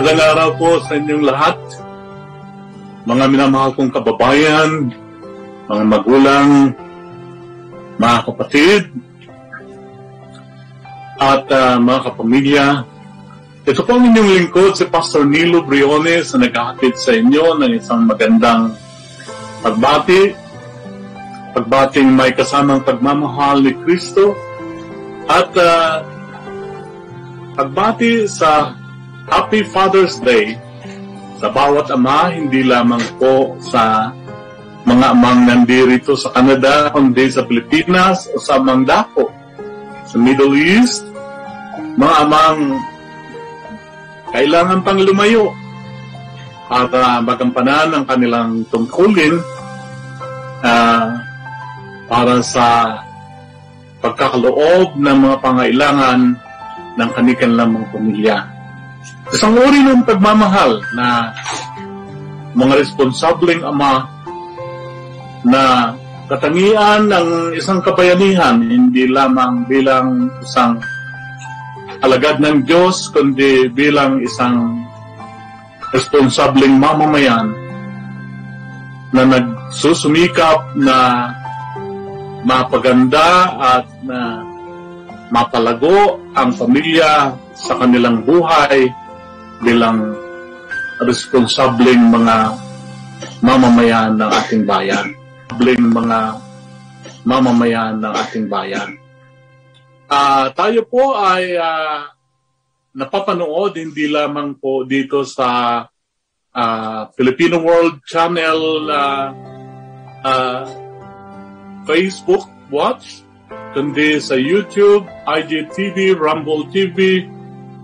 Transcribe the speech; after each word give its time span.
Magandang 0.00 0.32
araw 0.32 0.50
po 0.56 0.68
sa 0.80 0.96
inyong 0.96 1.24
lahat. 1.28 1.60
Mga 3.04 3.24
minamahal 3.36 3.76
kong 3.76 3.92
kababayan, 3.92 4.88
mga 5.68 5.84
magulang, 5.84 6.72
mga 8.00 8.18
kapatid, 8.24 8.88
at 11.20 11.44
uh, 11.52 11.76
mga 11.76 12.00
kapamilya. 12.00 12.66
Ito 13.68 13.84
po 13.84 14.00
ang 14.00 14.08
inyong 14.08 14.30
lingkod 14.40 14.72
si 14.80 14.88
Pastor 14.88 15.28
Nilo 15.28 15.60
Briones 15.68 16.32
na 16.32 16.48
naghahatid 16.48 16.96
sa 16.96 17.12
inyo 17.12 17.60
ng 17.60 17.72
isang 17.76 18.08
magandang 18.08 18.72
pagbati, 19.60 20.32
pagbating 21.52 22.08
may 22.08 22.32
kasamang 22.32 22.80
pagmamahal 22.88 23.60
ni 23.60 23.76
Kristo, 23.84 24.32
at 25.28 25.52
uh, 25.60 26.00
pagbati 27.52 28.24
sa 28.24 28.79
Happy 29.30 29.62
Father's 29.62 30.18
Day 30.18 30.58
sa 31.40 31.48
bawat 31.48 31.88
ama, 31.88 32.28
hindi 32.28 32.60
lamang 32.60 33.00
po 33.16 33.56
sa 33.64 34.12
mga 34.84 35.16
amang 35.16 35.48
nandirito 35.48 36.12
sa 36.12 36.36
Canada, 36.36 36.92
kundi 36.92 37.32
sa 37.32 37.48
Pilipinas 37.48 38.28
o 38.28 38.36
sa 38.36 38.60
amang 38.60 38.84
sa 40.04 40.16
Middle 40.20 40.52
East, 40.52 41.00
mga 41.96 42.14
amang 42.28 42.76
kailangan 44.36 44.84
pang 44.84 45.00
lumayo 45.00 45.48
at 46.68 46.92
uh, 46.92 47.24
magampanan 47.24 47.88
ang 47.88 48.04
kanilang 48.04 48.62
tungkulin 48.68 49.40
uh, 50.60 51.08
para 52.04 52.44
sa 52.44 53.00
pagkakaloob 54.04 54.92
ng 55.00 55.16
mga 55.24 55.36
pangailangan 55.40 56.20
ng 57.00 57.10
kanilang 57.16 57.80
mga 57.80 57.86
pamilya. 57.96 58.59
Isang 59.30 59.54
uri 59.54 59.86
ng 59.86 60.02
pagmamahal 60.02 60.82
na 60.98 61.30
mga 62.58 62.82
responsableng 62.82 63.62
ama 63.62 64.10
na 65.46 65.94
katangian 66.26 67.06
ng 67.06 67.54
isang 67.54 67.78
kabayanihan, 67.78 68.58
hindi 68.58 69.06
lamang 69.06 69.70
bilang 69.70 70.34
isang 70.42 70.82
alagad 72.02 72.42
ng 72.42 72.66
Diyos, 72.66 73.06
kundi 73.14 73.70
bilang 73.70 74.18
isang 74.18 74.82
responsableng 75.94 76.78
mamamayan 76.78 77.54
na 79.14 79.22
nagsusumikap 79.26 80.74
na 80.74 81.30
mapaganda 82.42 83.54
at 83.58 83.86
na 84.02 84.42
mapalago 85.30 86.18
ang 86.34 86.50
pamilya 86.54 87.30
sa 87.54 87.78
kanilang 87.78 88.26
buhay 88.26 88.90
bilang 89.60 90.16
responsableng 91.00 92.12
mga 92.12 92.36
mamamayan 93.40 94.16
ng 94.16 94.30
ating 94.44 94.64
bayan. 94.64 95.12
Responsableng 95.56 95.92
mga 95.92 96.18
mamamayan 97.24 98.00
ng 98.00 98.12
ating 98.26 98.46
bayan. 98.48 98.96
Uh, 100.10 100.50
tayo 100.56 100.82
po 100.90 101.14
ay 101.14 101.54
uh, 101.54 102.08
napapanood 102.96 103.78
hindi 103.78 104.10
lamang 104.10 104.58
po 104.58 104.82
dito 104.82 105.22
sa 105.22 105.82
uh, 106.50 107.02
Filipino 107.14 107.62
World 107.62 108.02
Channel 108.02 108.60
uh, 108.90 109.26
uh, 110.26 110.62
Facebook 111.86 112.46
Watch, 112.70 113.22
kundi 113.74 114.22
sa 114.22 114.38
YouTube, 114.38 115.06
IGTV, 115.26 116.14
Rumble 116.14 116.70
TV, 116.70 117.26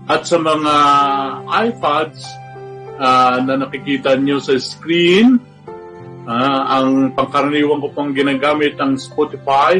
at 0.07 0.23
sa 0.23 0.39
mga 0.39 0.75
iPads 1.51 2.23
uh, 2.95 3.37
na 3.43 3.53
nakikita 3.59 4.15
nyo 4.15 4.39
sa 4.39 4.55
screen. 4.55 5.39
Uh, 6.27 6.61
ang 6.67 7.15
pangkaraniwan 7.15 7.79
ko 7.79 7.87
pong 7.95 8.11
ginagamit 8.11 8.75
ang 8.79 8.99
Spotify, 8.99 9.79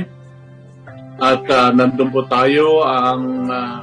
at 1.18 1.44
uh, 1.50 1.74
nandun 1.74 2.13
po 2.13 2.24
tayo 2.29 2.85
ang 2.85 3.50
uh, 3.50 3.79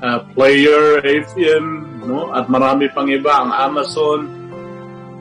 uh, 0.00 0.18
Player 0.32 1.02
FM 1.02 1.98
no? 2.06 2.30
at 2.30 2.46
marami 2.46 2.86
pang 2.94 3.10
iba, 3.10 3.42
ang 3.42 3.50
Amazon. 3.52 4.20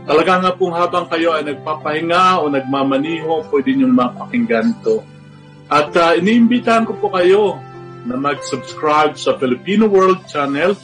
Talaga 0.08 0.40
nga 0.40 0.52
pong 0.56 0.72
habang 0.72 1.10
kayo 1.12 1.36
ay 1.36 1.44
nagpapahinga 1.44 2.40
o 2.40 2.48
nagmamaniho, 2.48 3.44
pwede 3.52 3.76
niyong 3.76 3.98
mapakinggan 3.98 4.72
to. 4.86 5.04
At 5.68 5.92
uh, 6.00 6.16
iniimbitahan 6.16 6.88
ko 6.88 6.96
po 6.96 7.12
kayo 7.12 7.60
na 8.06 8.16
mag-subscribe 8.20 9.18
sa 9.18 9.40
Filipino 9.40 9.90
World 9.90 10.28
Channel 10.30 10.78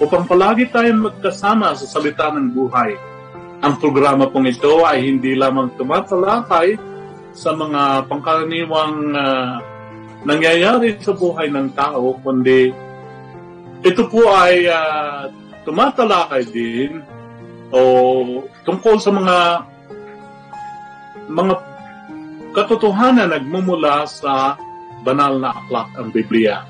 upang 0.00 0.24
palagi 0.24 0.70
tayong 0.70 1.10
magkasama 1.10 1.74
sa 1.76 1.86
salita 1.88 2.30
ng 2.32 2.54
buhay. 2.54 2.96
Ang 3.60 3.76
programa 3.76 4.30
pong 4.30 4.48
ito 4.48 4.86
ay 4.88 5.04
hindi 5.04 5.36
lamang 5.36 5.76
tumatalakay 5.76 6.78
sa 7.36 7.52
mga 7.52 8.08
pangkaraniwang 8.08 9.12
uh, 9.12 9.60
nangyayari 10.24 10.96
sa 11.00 11.12
buhay 11.12 11.52
ng 11.52 11.76
tao, 11.76 12.16
kundi 12.20 12.72
ito 13.80 14.02
po 14.08 14.28
ay 14.32 14.68
uh, 14.68 15.28
tumatalakay 15.64 16.44
din 16.48 17.00
o 17.72 17.80
tungkol 18.64 18.96
sa 19.00 19.12
mga 19.12 19.36
mga 21.30 21.54
katotohanan 22.50 23.30
nagmumula 23.30 24.04
sa 24.10 24.58
banal 25.02 25.40
na 25.40 25.52
aklat 25.54 25.88
ang 25.96 26.08
Biblia. 26.12 26.64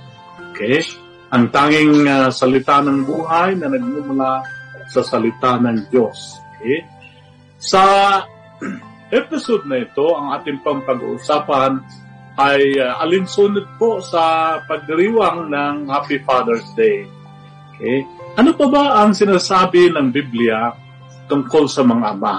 Okay? 0.52 0.82
Ang 1.30 1.50
tanging 1.54 2.06
uh, 2.06 2.28
salita 2.30 2.82
ng 2.82 3.06
buhay 3.06 3.54
na 3.58 3.70
nagmumula 3.70 4.42
sa 4.91 5.00
salita 5.06 5.58
ng 5.62 5.88
Diyos. 5.88 6.38
Okay? 6.58 6.82
Sa 7.60 7.82
episode 9.20 9.66
na 9.66 9.82
ito, 9.82 10.06
ang 10.14 10.34
ating 10.38 10.62
pang 10.62 10.82
pag-uusapan 10.82 11.78
ay 12.41 12.78
uh, 12.78 13.02
alinsunod 13.02 13.66
po 13.76 14.02
sa 14.02 14.56
pagdiriwang 14.66 15.50
ng 15.50 15.74
Happy 15.91 16.18
Father's 16.22 16.66
Day. 16.74 17.06
Okay? 17.76 18.04
Ano 18.38 18.54
pa 18.54 18.66
ba 18.70 18.84
ang 19.02 19.12
sinasabi 19.12 19.91
ng 19.91 20.14
Biblia 20.14 20.70
tungkol 21.26 21.66
sa 21.66 21.82
mga 21.82 22.06
ama? 22.14 22.36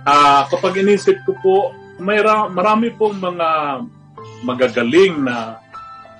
Uh, 0.00 0.42
kapag 0.48 0.80
inisip 0.80 1.16
ko 1.28 1.32
po, 1.44 1.56
may 2.00 2.20
ra- 2.24 2.48
marami 2.48 2.88
pong 2.96 3.20
mga 3.20 3.48
magagaling 4.44 5.24
na 5.24 5.60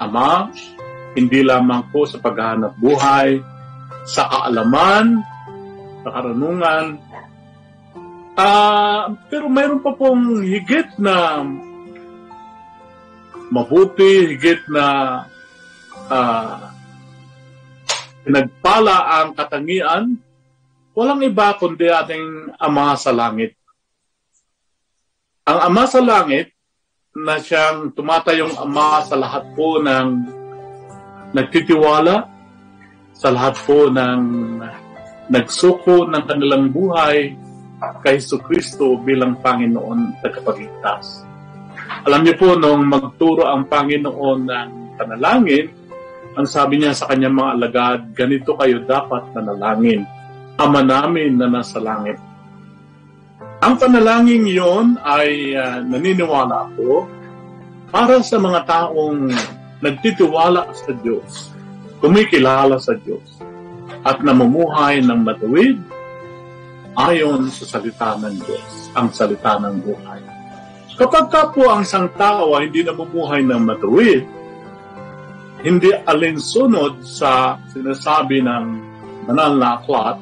ama, 0.01 0.49
hindi 1.17 1.41
lamang 1.43 1.91
po 1.91 2.07
sa 2.07 2.23
paghahanap 2.23 2.77
buhay, 2.79 3.41
sa 4.09 4.29
kaalaman, 4.29 5.21
sa 6.01 6.09
karunungan, 6.09 6.85
uh, 8.37 9.03
pero 9.29 9.47
mayroon 9.53 9.85
pa 9.85 9.93
pong 9.93 10.41
higit 10.41 10.97
na 10.97 11.45
mabuti, 13.51 14.31
higit 14.37 14.65
na 14.71 14.87
uh, 16.09 16.71
pinagpala 18.25 19.21
ang 19.21 19.29
katangian, 19.35 20.17
walang 20.95 21.21
iba 21.25 21.57
kundi 21.59 21.91
ating 21.91 22.55
Ama 22.57 22.95
sa 22.95 23.11
Langit. 23.11 23.57
Ang 25.49 25.59
Ama 25.67 25.85
sa 25.91 25.99
Langit 25.99 26.55
na 27.25 27.37
siyang 27.41 27.93
tumatayong 27.93 28.57
Ama 28.57 29.05
sa 29.05 29.17
lahat 29.17 29.45
po 29.53 29.81
ng 29.81 30.09
nagtitiwala, 31.37 32.27
sa 33.13 33.29
lahat 33.29 33.55
po 33.69 33.93
ng 33.93 34.21
nagsuko 35.31 36.09
ng 36.09 36.23
kanilang 36.27 36.73
buhay 36.73 37.37
kay 38.05 38.21
Kristo 38.21 38.99
bilang 39.01 39.39
Panginoon 39.41 40.21
at 40.21 40.33
kapagligtas. 40.33 41.25
Alam 42.05 42.25
niyo 42.25 42.35
po, 42.37 42.49
nung 42.57 42.85
magturo 42.89 43.49
ang 43.49 43.69
Panginoon 43.69 44.41
ng 44.49 44.69
panalangin, 44.97 45.67
ang 46.39 46.47
sabi 46.47 46.81
niya 46.81 46.95
sa 46.95 47.11
kanyang 47.11 47.37
mga 47.37 47.51
alagad, 47.57 47.99
ganito 48.15 48.55
kayo 48.55 48.85
dapat 48.87 49.27
manalangin. 49.35 50.07
Ama 50.61 50.85
namin 50.85 51.41
na 51.41 51.49
nasa 51.49 51.81
langit. 51.81 52.21
Ang 53.61 53.77
panalangin 53.77 54.49
yon 54.49 54.97
ay 55.05 55.53
uh, 55.53 55.85
naniniwala 55.85 56.73
ako 56.73 57.05
para 57.93 58.25
sa 58.25 58.41
mga 58.41 58.65
taong 58.65 59.29
nagtitiwala 59.85 60.73
sa 60.73 60.97
Diyos, 60.97 61.53
kumikilala 62.01 62.81
sa 62.81 62.97
Diyos, 62.97 63.37
at 64.01 64.25
namumuhay 64.25 65.05
ng 65.05 65.21
matuwid 65.21 65.77
ayon 66.97 67.53
sa 67.53 67.77
salita 67.77 68.17
ng 68.17 68.41
Diyos, 68.41 68.97
ang 68.97 69.13
salita 69.13 69.61
ng 69.61 69.77
buhay. 69.85 70.21
Kapag 70.97 71.29
ka 71.29 71.53
po 71.53 71.69
ang 71.69 71.85
isang 71.85 72.09
tao 72.17 72.57
ay 72.57 72.73
hindi 72.73 72.81
namumuhay 72.81 73.45
ng 73.45 73.61
matuwid, 73.61 74.25
hindi 75.61 75.93
alinsunod 76.09 77.05
sa 77.05 77.61
sinasabi 77.77 78.41
ng 78.41 78.65
banal 79.29 79.53
na 79.61 79.77
aklat, 79.77 80.17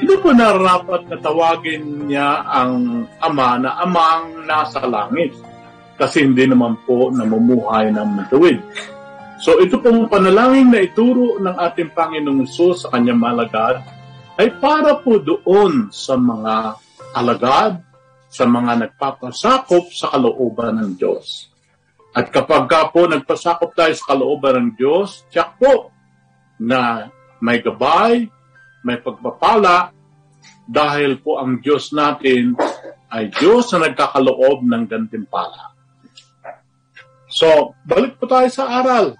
hindi 0.00 0.14
po 0.16 0.32
nararapat 0.32 1.12
na 1.12 1.16
tawagin 1.20 2.08
niya 2.08 2.40
ang 2.48 3.04
ama 3.20 3.60
na 3.60 3.76
amang 3.84 4.48
nasa 4.48 4.80
langit 4.88 5.36
kasi 6.00 6.24
hindi 6.24 6.48
naman 6.48 6.80
po 6.88 7.12
namumuhay 7.12 7.92
ng 7.92 8.08
matuwid. 8.16 8.64
So 9.44 9.60
ito 9.60 9.76
pong 9.76 10.08
panalangin 10.08 10.72
na 10.72 10.80
ituro 10.80 11.36
ng 11.36 11.52
ating 11.52 11.92
Panginoong 11.92 12.48
Isus 12.48 12.88
sa 12.88 12.96
kanyang 12.96 13.20
malagad 13.20 13.84
ay 14.40 14.48
para 14.56 14.96
po 15.04 15.20
doon 15.20 15.92
sa 15.92 16.16
mga 16.16 16.80
alagad, 17.12 17.84
sa 18.32 18.48
mga 18.48 18.88
nagpapasakop 18.88 19.92
sa 19.92 20.08
kalooban 20.16 20.80
ng 20.80 20.90
Diyos. 20.96 21.52
At 22.16 22.32
kapag 22.32 22.66
ka 22.72 22.88
po 22.88 23.04
nagpasakop 23.04 23.76
tayo 23.76 23.92
sa 23.92 24.16
kalooban 24.16 24.56
ng 24.56 24.68
Diyos, 24.80 25.28
tiyak 25.28 25.60
po 25.60 25.92
na 26.56 27.12
may 27.44 27.60
gabay, 27.60 28.28
may 28.84 29.00
pagpapala, 29.00 29.92
dahil 30.70 31.18
po 31.18 31.42
ang 31.42 31.58
Diyos 31.58 31.90
natin 31.90 32.54
ay 33.10 33.26
Diyos 33.34 33.74
na 33.74 33.90
nagkakaloob 33.90 34.62
ng 34.62 34.84
gantimpala. 34.86 35.74
So, 37.30 37.74
balik 37.82 38.18
po 38.18 38.30
tayo 38.30 38.46
sa 38.50 38.70
aral. 38.82 39.18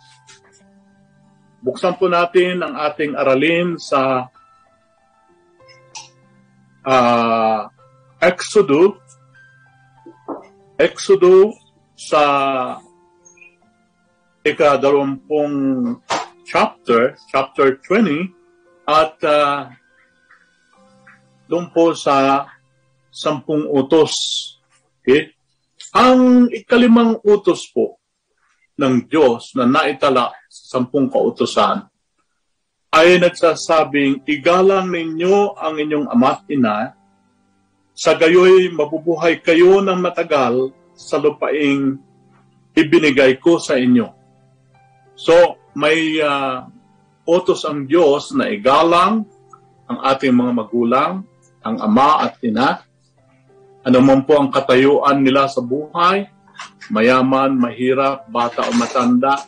Buksan 1.61 1.99
po 1.99 2.07
natin 2.07 2.63
ang 2.63 2.75
ating 2.79 3.19
aralin 3.19 3.77
sa 3.77 4.31
uh, 6.87 7.61
Exodo. 8.23 8.97
Exodo 10.81 11.53
sa 11.99 12.23
ikadalawampung 14.41 15.55
chapter, 16.49 17.15
chapter 17.29 17.77
20, 17.85 18.40
at 18.91 19.15
uh, 19.23 19.71
doon 21.47 21.71
po 21.71 21.95
sa 21.95 22.47
sampung 23.11 23.71
utos. 23.71 24.15
Okay? 25.03 25.31
Ang 25.95 26.51
ikalimang 26.51 27.19
utos 27.23 27.71
po 27.71 28.03
ng 28.79 29.07
Diyos 29.07 29.55
na 29.55 29.67
naitala 29.67 30.35
sa 30.51 30.79
sampung 30.79 31.07
kautosan 31.07 31.87
ay 32.91 33.23
nagsasabing, 33.23 34.27
igalang 34.27 34.91
ninyo 34.91 35.55
ang 35.55 35.79
inyong 35.79 36.11
ama't 36.11 36.43
ina, 36.51 36.99
sa 37.95 38.19
gayoy 38.19 38.67
mabubuhay 38.75 39.39
kayo 39.39 39.79
ng 39.79 39.99
matagal 39.99 40.75
sa 40.99 41.23
lupaing 41.23 42.03
ibinigay 42.75 43.39
ko 43.39 43.63
sa 43.63 43.79
inyo. 43.79 44.11
So, 45.15 45.61
may 45.77 46.19
uh, 46.19 46.67
utos 47.31 47.63
ang 47.63 47.87
Diyos 47.87 48.35
na 48.35 48.51
igalang 48.51 49.23
ang 49.91 49.99
ating 50.07 50.35
mga 50.35 50.53
magulang, 50.55 51.13
ang 51.63 51.77
ama 51.83 52.27
at 52.27 52.39
ina, 52.47 52.83
ano 53.83 53.99
man 53.99 54.23
po 54.23 54.39
ang 54.39 54.51
katayuan 54.55 55.19
nila 55.23 55.51
sa 55.51 55.59
buhay, 55.59 56.31
mayaman, 56.95 57.59
mahirap, 57.59 58.31
bata 58.31 58.67
o 58.67 58.75
matanda, 58.75 59.47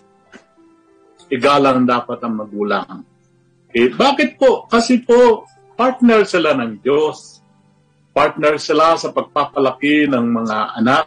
igalang 1.31 1.87
dapat 1.87 2.19
ang 2.27 2.35
magulang. 2.43 3.07
Okay, 3.71 3.95
bakit 3.95 4.35
po? 4.35 4.67
Kasi 4.67 5.01
po, 5.01 5.47
partner 5.79 6.27
sila 6.27 6.59
ng 6.59 6.83
Diyos. 6.83 7.41
Partner 8.13 8.61
sila 8.61 9.01
sa 9.01 9.15
pagpapalaki 9.15 10.11
ng 10.11 10.27
mga 10.29 10.59
anak 10.77 11.07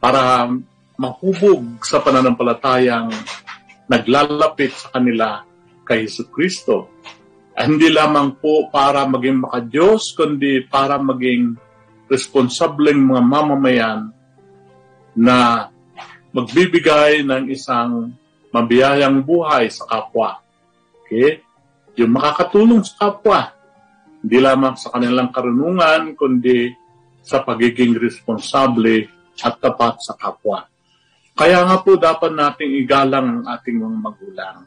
para 0.00 0.48
mahubog 0.96 1.84
sa 1.84 2.00
pananampalatayang 2.00 3.12
naglalapit 3.90 4.72
sa 4.72 4.88
kanila 4.96 5.49
kay 5.90 6.06
Hesus 6.06 6.30
Kristo. 6.30 6.86
Hindi 7.58 7.90
lamang 7.90 8.38
po 8.38 8.70
para 8.70 9.02
maging 9.10 9.42
makadiyos, 9.42 10.14
kundi 10.14 10.62
para 10.70 11.02
maging 11.02 11.58
responsableng 12.06 13.02
mga 13.02 13.22
mamamayan 13.26 14.00
na 15.18 15.66
magbibigay 16.30 17.26
ng 17.26 17.50
isang 17.50 18.14
mabiyayang 18.54 19.26
buhay 19.26 19.66
sa 19.66 19.82
kapwa. 19.90 20.38
Okay? 21.02 21.42
Yung 21.98 22.14
makakatulong 22.14 22.86
sa 22.86 23.10
kapwa. 23.10 23.50
Hindi 24.22 24.38
lamang 24.38 24.78
sa 24.78 24.94
kanilang 24.94 25.34
karunungan, 25.34 26.14
kundi 26.14 26.70
sa 27.20 27.42
pagiging 27.42 27.98
responsable 27.98 29.10
at 29.42 29.58
tapat 29.58 29.98
sa 29.98 30.14
kapwa. 30.14 30.70
Kaya 31.34 31.66
nga 31.66 31.76
po 31.82 31.96
dapat 31.98 32.30
nating 32.30 32.84
igalang 32.84 33.26
ang 33.26 33.42
ating 33.48 33.80
mga 33.80 33.96
magulang. 33.96 34.58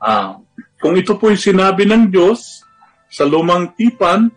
Ah, 0.00 0.40
kung 0.80 0.96
ito 0.96 1.12
po 1.20 1.28
yung 1.28 1.40
sinabi 1.40 1.84
ng 1.84 2.08
Diyos 2.08 2.64
sa 3.12 3.28
lumang 3.28 3.76
tipan, 3.76 4.32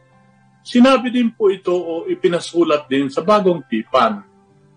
sinabi 0.59 1.07
din 1.07 1.31
po 1.31 1.47
ito 1.47 1.71
o 1.71 2.03
ipinasulat 2.03 2.91
din 2.91 3.07
sa 3.07 3.23
bagong 3.23 3.63
tipan. 3.71 4.19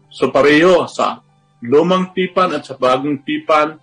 So 0.07 0.31
pareho 0.31 0.87
sa 0.87 1.19
lumang 1.59 2.15
tipan 2.15 2.55
at 2.55 2.63
sa 2.63 2.79
bagong 2.79 3.27
tipan, 3.27 3.83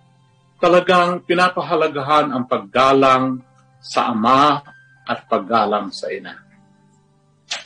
talagang 0.56 1.20
pinapahalagahan 1.28 2.32
ang 2.32 2.48
paggalang 2.48 3.44
sa 3.84 4.08
ama 4.08 4.64
at 5.04 5.28
paggalang 5.28 5.92
sa 5.92 6.08
ina. 6.08 6.40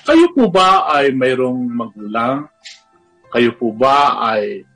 Kayo 0.03 0.35
po 0.35 0.51
ba 0.51 0.91
ay 0.91 1.15
mayroong 1.15 1.63
magulang? 1.71 2.51
Kayo 3.31 3.55
po 3.55 3.71
ba 3.71 4.19
ay 4.35 4.67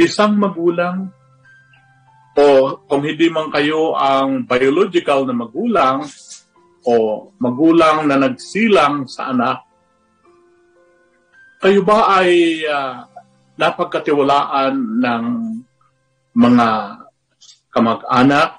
isang 0.00 0.40
magulang? 0.40 1.12
O 2.34 2.74
kung 2.90 3.06
hindi 3.06 3.30
man 3.30 3.46
kayo 3.46 3.94
ang 3.94 4.42
biological 4.42 5.22
na 5.22 5.34
magulang 5.38 6.02
o 6.82 6.92
magulang 7.38 8.10
na 8.10 8.18
nagsilang 8.18 9.06
sa 9.06 9.30
anak, 9.30 9.62
kayo 11.62 11.86
ba 11.86 12.18
ay 12.18 12.60
uh, 12.66 13.06
napagkatiwalaan 13.54 14.74
ng 14.98 15.24
mga 16.34 16.68
kamag-anak 17.70 18.58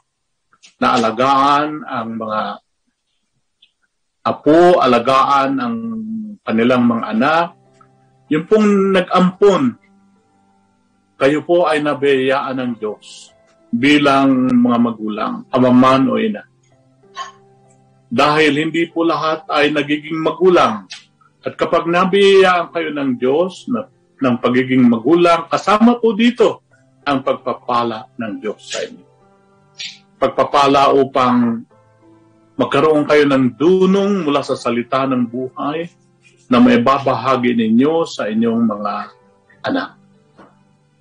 na 0.79 0.87
alagaan 0.95 1.83
ang 1.83 2.09
mga 2.15 2.41
apo, 4.23 4.79
alagaan 4.79 5.51
ang 5.59 5.75
kanilang 6.47 6.87
mga 6.87 7.05
anak. 7.11 7.47
Yung 8.31 8.47
pong 8.47 8.95
nag-ampon, 8.95 9.75
kayo 11.19 11.43
po 11.43 11.67
ay 11.67 11.83
nabiyayaan 11.83 12.55
ng 12.55 12.71
Diyos 12.79 13.34
bilang 13.75 14.49
mga 14.49 14.77
magulang, 14.79 15.33
amaman 15.51 16.09
o 16.09 16.15
ina. 16.19 16.43
Dahil 18.09 18.55
hindi 18.55 18.87
po 18.87 19.03
lahat 19.03 19.49
ay 19.51 19.75
nagiging 19.75 20.19
magulang. 20.19 20.87
At 21.45 21.53
kapag 21.59 21.85
nabiyayaan 21.85 22.71
kayo 22.73 22.89
ng 22.95 23.11
Diyos 23.19 23.67
na, 23.69 23.85
ng 24.21 24.35
pagiging 24.39 24.87
magulang, 24.87 25.45
kasama 25.51 25.99
po 25.99 26.15
dito 26.15 26.63
ang 27.05 27.21
pagpapala 27.21 28.09
ng 28.17 28.33
Diyos 28.41 28.61
sa 28.65 28.79
inyo 28.81 29.05
pagpapala 30.25 30.95
upang 30.95 31.61
magkaroon 32.55 33.03
kayo 33.03 33.27
ng 33.27 33.53
dunong 33.53 34.23
mula 34.23 34.41
sa 34.41 34.55
salita 34.55 35.03
ng 35.05 35.27
buhay 35.27 35.91
na 36.47 36.57
may 36.57 36.79
babahagi 36.79 37.53
ninyo 37.53 38.07
sa 38.07 38.31
inyong 38.31 38.63
mga 38.63 38.93
anak. 39.69 39.89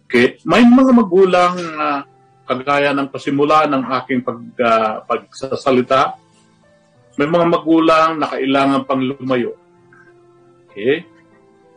Okay? 0.04 0.42
May 0.42 0.66
mga 0.66 0.92
magulang 0.92 1.54
na 1.56 1.88
uh, 2.02 2.13
kagaya 2.44 2.92
ng 2.92 3.08
pasimula 3.08 3.64
ng 3.66 3.82
aking 4.00 4.20
pag, 4.20 4.40
uh, 4.60 4.94
pagsasalita, 5.08 6.16
may 7.16 7.28
mga 7.30 7.46
magulang 7.48 8.20
na 8.20 8.26
kailangan 8.28 8.82
pang 8.84 9.00
lumayo. 9.00 9.56
Okay? 10.68 11.06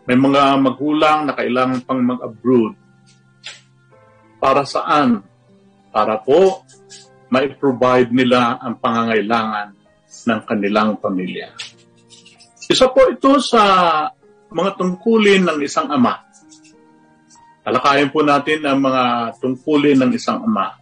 May 0.08 0.18
mga 0.18 0.60
magulang 0.60 1.28
na 1.28 1.34
kailangan 1.36 1.84
pang 1.84 2.02
mag-abroad. 2.04 2.74
Para 4.40 4.64
saan? 4.68 5.24
Para 5.92 6.20
po 6.22 6.64
mai-provide 7.28 8.12
nila 8.12 8.60
ang 8.60 8.80
pangangailangan 8.80 9.76
ng 10.08 10.40
kanilang 10.48 10.96
pamilya. 11.00 11.52
Isa 12.68 12.92
po 12.92 13.08
ito 13.08 13.40
sa 13.40 13.64
mga 14.52 14.76
tungkulin 14.76 15.48
ng 15.48 15.60
isang 15.64 15.88
ama. 15.92 16.26
Talakayin 17.68 18.16
po 18.16 18.24
natin 18.24 18.64
ang 18.64 18.80
mga 18.80 19.36
tungkulin 19.44 20.00
ng 20.00 20.16
isang 20.16 20.40
ama. 20.48 20.80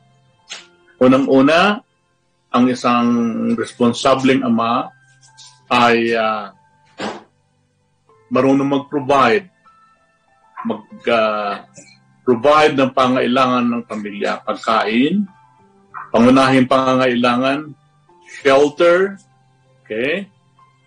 Unang-una, 1.02 1.82
ang 2.54 2.66
isang 2.70 3.10
responsableng 3.58 4.46
ama 4.46 4.94
ay 5.66 6.14
uh, 6.14 6.54
marunong 8.30 8.70
mag-provide, 8.70 9.50
mag-provide 10.62 12.74
uh, 12.78 12.80
ng 12.86 12.92
pangailangan 12.94 13.66
ng 13.66 13.82
pamilya, 13.90 14.46
pagkain, 14.46 15.26
Pangunahing 16.16 16.64
pangangailangan, 16.64 17.76
shelter, 18.24 19.20
okay, 19.84 20.32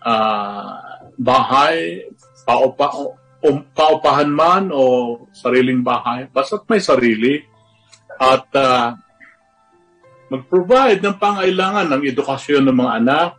uh, 0.01 1.05
bahay, 1.21 2.01
paupa, 2.49 3.13
um, 3.43 3.63
paupahan 3.71 4.29
man 4.29 4.71
o 4.71 5.15
sariling 5.31 5.83
bahay, 5.83 6.27
basta't 6.31 6.67
may 6.67 6.81
sarili, 6.83 7.43
at 8.19 8.47
uh, 8.55 8.95
mag-provide 10.27 10.99
ng 10.99 11.15
pangailangan 11.17 11.87
ng 11.87 12.01
edukasyon 12.03 12.63
ng 12.67 12.77
mga 12.77 12.91
anak, 12.99 13.29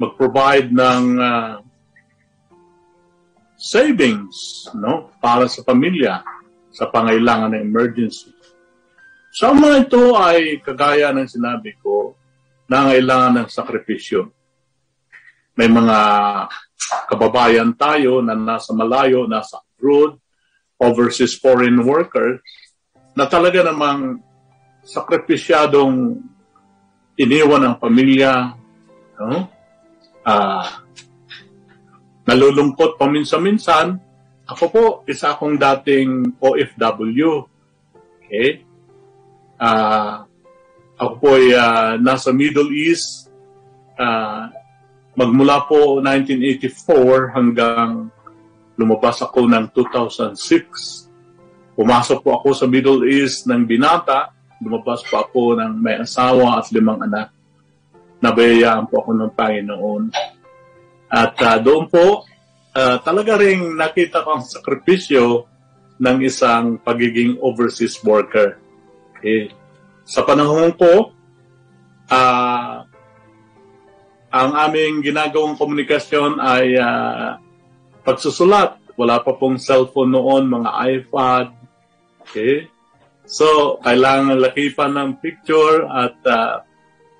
mag-provide 0.00 0.72
ng 0.72 1.04
uh, 1.20 1.54
savings 3.60 4.64
no 4.72 5.12
para 5.20 5.44
sa 5.44 5.60
pamilya 5.60 6.24
sa 6.72 6.88
pangailangan 6.88 7.52
ng 7.52 7.60
emergency 7.60 8.32
Sa 9.36 9.52
mga 9.52 9.84
ito 9.84 10.16
ay 10.16 10.58
kagaya 10.64 11.12
ng 11.12 11.28
sinabi 11.28 11.76
ko, 11.78 12.18
nangailangan 12.66 13.44
ng 13.44 13.48
sakripisyo. 13.52 14.32
May 15.60 15.68
mga 15.68 15.98
kababayan 17.04 17.76
tayo 17.76 18.24
na 18.24 18.32
nasa 18.32 18.72
malayo, 18.72 19.28
nasa 19.28 19.60
abroad, 19.60 20.16
overseas 20.80 21.36
foreign 21.36 21.84
workers, 21.84 22.40
na 23.12 23.28
talaga 23.28 23.68
namang 23.68 24.24
sakripisyadong 24.80 26.16
iniwan 27.20 27.68
ang 27.68 27.76
pamilya, 27.76 28.56
no? 29.20 29.52
Ah, 30.24 30.80
nalulungkot 32.24 32.96
paminsan-minsan. 32.96 34.00
Ako 34.48 34.64
po, 34.72 34.84
isa 35.04 35.36
akong 35.36 35.60
dating 35.60 36.40
OFW. 36.40 37.44
Okay? 38.24 38.64
Uh, 39.60 40.24
ako 40.96 41.14
po 41.20 41.28
ay 41.36 41.52
uh, 41.52 42.00
nasa 42.00 42.32
Middle 42.32 42.72
East 42.72 43.28
uh, 44.00 44.48
magmula 45.14 45.66
po 45.66 45.98
1984 46.02 47.34
hanggang 47.34 48.10
lumabas 48.78 49.20
ako 49.20 49.50
ng 49.50 49.64
2006. 49.74 51.74
Pumasok 51.74 52.18
po 52.22 52.40
ako 52.40 52.48
sa 52.56 52.66
Middle 52.70 53.04
East 53.08 53.46
ng 53.50 53.66
binata. 53.66 54.30
Lumabas 54.60 55.02
po 55.04 55.24
ako 55.24 55.58
ng 55.58 55.72
may 55.80 56.00
asawa 56.00 56.60
at 56.60 56.68
limang 56.72 57.00
anak. 57.00 57.32
Nabayayaan 58.20 58.86
po 58.88 59.00
ako 59.00 59.10
ng 59.16 59.32
Panginoon. 59.32 60.02
At 61.10 61.34
uh, 61.40 61.58
doon 61.58 61.88
po, 61.88 62.28
uh, 62.76 62.96
talaga 63.00 63.40
rin 63.40 63.74
nakita 63.74 64.22
ko 64.22 64.38
ang 64.38 64.44
sakripisyo 64.44 65.48
ng 66.00 66.16
isang 66.24 66.80
pagiging 66.80 67.40
overseas 67.40 68.00
worker. 68.04 68.60
Okay. 69.16 69.52
Sa 70.04 70.24
panahon 70.24 70.72
ko, 70.76 71.12
uh, 72.08 72.89
ang 74.30 74.54
aming 74.54 75.02
ginagawang 75.02 75.58
komunikasyon 75.58 76.38
ay 76.38 76.78
uh, 76.78 77.34
pagsusulat. 78.06 78.78
Wala 78.94 79.18
pa 79.18 79.34
pong 79.34 79.58
cellphone 79.58 80.14
noon, 80.14 80.46
mga 80.46 80.70
iPad. 80.70 81.46
Okay? 82.22 82.70
So, 83.26 83.78
kailangan 83.82 84.38
lakipan 84.38 84.94
ng 84.94 85.10
picture 85.18 85.86
at 85.90 86.18
uh, 86.26 86.62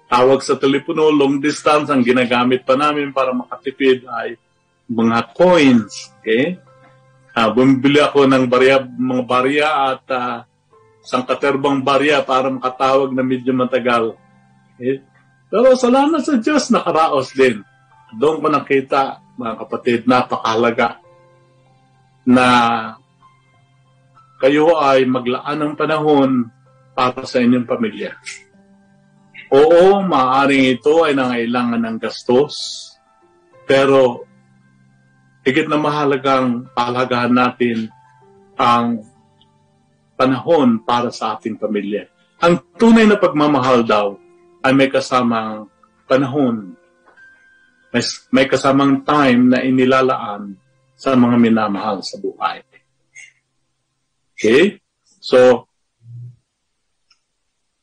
tawag 0.07 0.43
sa 0.43 0.55
telepono, 0.55 1.11
long 1.11 1.43
distance, 1.43 1.91
ang 1.91 2.07
ginagamit 2.07 2.63
pa 2.63 2.79
namin 2.79 3.11
para 3.11 3.35
makatipid 3.35 4.07
ay 4.07 4.39
mga 4.87 5.35
coins. 5.35 6.15
Okay? 6.23 6.63
Uh, 7.35 7.51
bumibili 7.51 7.99
ako 7.99 8.27
ng 8.27 8.47
barya, 8.47 8.87
mga 8.87 9.25
barya 9.27 9.69
at 9.95 10.05
uh, 10.15 10.39
sangkaterbang 11.03 11.83
barya 11.83 12.23
para 12.23 12.51
makatawag 12.51 13.11
na 13.11 13.27
medyo 13.27 13.51
matagal. 13.51 14.15
Okay? 14.79 15.10
Pero 15.51 15.75
salamat 15.75 16.23
sa 16.23 16.39
Diyos, 16.39 16.71
nakaraos 16.71 17.35
din. 17.35 17.67
Doon 18.15 18.39
ko 18.39 18.47
nakita, 18.47 19.19
mga 19.35 19.55
kapatid, 19.67 20.01
napakahalaga 20.07 21.03
na 22.23 22.47
kayo 24.39 24.79
ay 24.79 25.05
maglaan 25.05 25.59
ng 25.59 25.75
panahon 25.75 26.49
para 26.95 27.27
sa 27.27 27.43
inyong 27.43 27.67
pamilya. 27.67 28.15
Oo, 29.51 30.07
maaaring 30.07 30.79
ito 30.79 31.03
ay 31.03 31.19
nangailangan 31.19 31.83
ng 31.83 31.97
gastos, 31.99 32.55
pero 33.67 34.23
higit 35.43 35.67
na 35.67 35.75
mahalagang 35.75 36.71
pahalagahan 36.71 37.35
natin 37.35 37.91
ang 38.55 39.03
panahon 40.15 40.79
para 40.87 41.11
sa 41.11 41.35
ating 41.35 41.59
pamilya. 41.59 42.07
Ang 42.39 42.63
tunay 42.79 43.11
na 43.11 43.19
pagmamahal 43.19 43.83
daw 43.83 44.15
ay 44.61 44.73
may 44.77 44.89
kasamang 44.93 45.69
panahon, 46.05 46.77
may, 47.91 48.03
may 48.31 48.47
kasamang 48.47 49.03
time 49.03 49.51
na 49.51 49.65
inilalaan 49.65 50.55
sa 50.95 51.17
mga 51.17 51.37
minamahal 51.41 52.05
sa 52.05 52.21
buhay. 52.21 52.61
Okay? 54.37 54.81
So, 55.21 55.69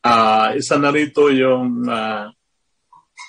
uh, 0.02 0.48
isa 0.54 0.78
na 0.78 0.90
rito 0.94 1.30
yung 1.30 1.86
uh, 1.86 2.30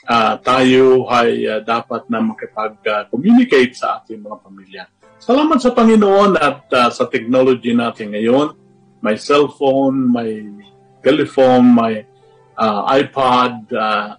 uh, 0.05 0.33
tayo 0.41 1.09
ay 1.09 1.45
uh, 1.45 1.61
dapat 1.65 2.05
na 2.09 2.21
makipag-communicate 2.21 3.73
sa 3.73 4.01
ating 4.01 4.21
mga 4.21 4.37
pamilya. 4.41 4.83
Salamat 5.19 5.59
sa 5.59 5.75
Panginoon 5.75 6.39
at 6.39 6.63
uh, 6.71 6.89
sa 6.89 7.05
technology 7.11 7.75
natin 7.75 8.15
ngayon 8.15 8.55
may 8.99 9.15
cellphone, 9.15 10.11
may 10.11 10.43
telephone, 10.99 11.71
may 11.71 12.03
uh, 12.59 12.81
iPad. 12.99 13.53
Uh, 13.71 14.09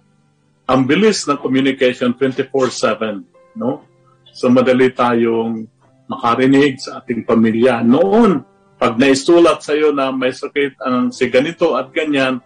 ang 0.65 0.81
bilis 0.89 1.29
ng 1.29 1.37
communication 1.37 2.17
24-7. 2.17 3.21
No? 3.59 3.85
So 4.33 4.49
madali 4.49 4.89
tayong 4.89 5.69
makarinig 6.09 6.81
sa 6.81 7.03
ating 7.03 7.23
pamilya. 7.23 7.85
Noon, 7.85 8.41
pag 8.81 8.97
naisulat 8.97 9.61
sa 9.61 9.77
iyo 9.77 9.93
na 9.93 10.09
may 10.09 10.33
sakit 10.33 10.81
ang 10.81 11.13
si 11.13 11.29
ganito 11.29 11.77
at 11.77 11.93
ganyan, 11.93 12.41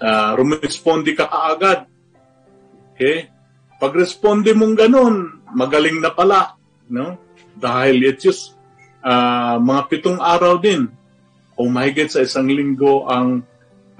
uh, 0.00 0.30
rumispondi 0.38 1.12
ka 1.12 1.28
kaagad. 1.28 1.84
Okay? 2.94 3.28
Pag 3.82 3.92
responde 3.98 4.54
mong 4.54 4.78
ganun, 4.78 5.42
magaling 5.52 5.98
na 6.00 6.14
pala. 6.14 6.54
No? 6.88 7.18
Dahil 7.58 8.08
it's 8.08 8.22
just 8.24 8.42
uh, 9.02 9.58
mga 9.58 9.82
pitong 9.90 10.22
araw 10.22 10.56
din 10.62 10.86
o 11.58 11.68
mahigit 11.68 12.08
sa 12.08 12.22
isang 12.24 12.48
linggo 12.48 13.04
ang 13.10 13.42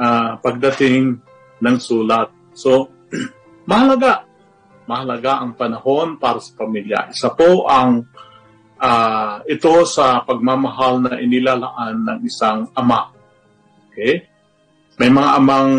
uh, 0.03 0.31
pagdating 0.43 1.23
ng 1.63 1.77
sulat. 1.79 2.35
So, 2.59 2.91
mahalaga. 3.71 4.27
Mahalaga 4.91 5.47
ang 5.47 5.55
panahon 5.55 6.19
para 6.19 6.43
sa 6.43 6.59
pamilya. 6.59 7.15
Isa 7.15 7.31
po 7.31 7.71
ang 7.71 8.03
uh, 8.83 9.39
ito 9.47 9.87
sa 9.87 10.27
pagmamahal 10.27 11.07
na 11.07 11.23
inilalaan 11.23 12.03
ng 12.03 12.19
isang 12.27 12.67
ama. 12.75 13.15
Okay? 13.89 14.27
May 14.99 15.09
mga 15.09 15.31
amang 15.39 15.71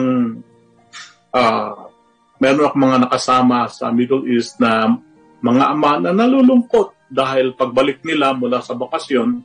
uh, 1.35 1.73
meron 2.39 2.65
akong 2.67 2.83
mga 2.87 2.99
nakasama 3.07 3.67
sa 3.67 3.91
Middle 3.91 4.25
East 4.31 4.57
na 4.63 4.87
mga 5.43 5.63
ama 5.75 5.99
na 5.99 6.15
nalulungkot 6.15 7.11
dahil 7.11 7.53
pagbalik 7.53 8.01
nila 8.07 8.31
mula 8.33 8.63
sa 8.63 8.73
bakasyon, 8.73 9.43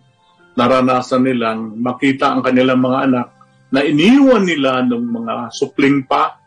naranasan 0.55 1.27
nilang 1.27 1.75
makita 1.77 2.33
ang 2.33 2.41
kanilang 2.47 2.81
mga 2.81 2.99
anak 3.11 3.29
na 3.69 3.85
iniwan 3.85 4.45
nila 4.49 4.81
ng 4.85 5.05
mga 5.13 5.35
supling 5.53 6.05
pa 6.09 6.41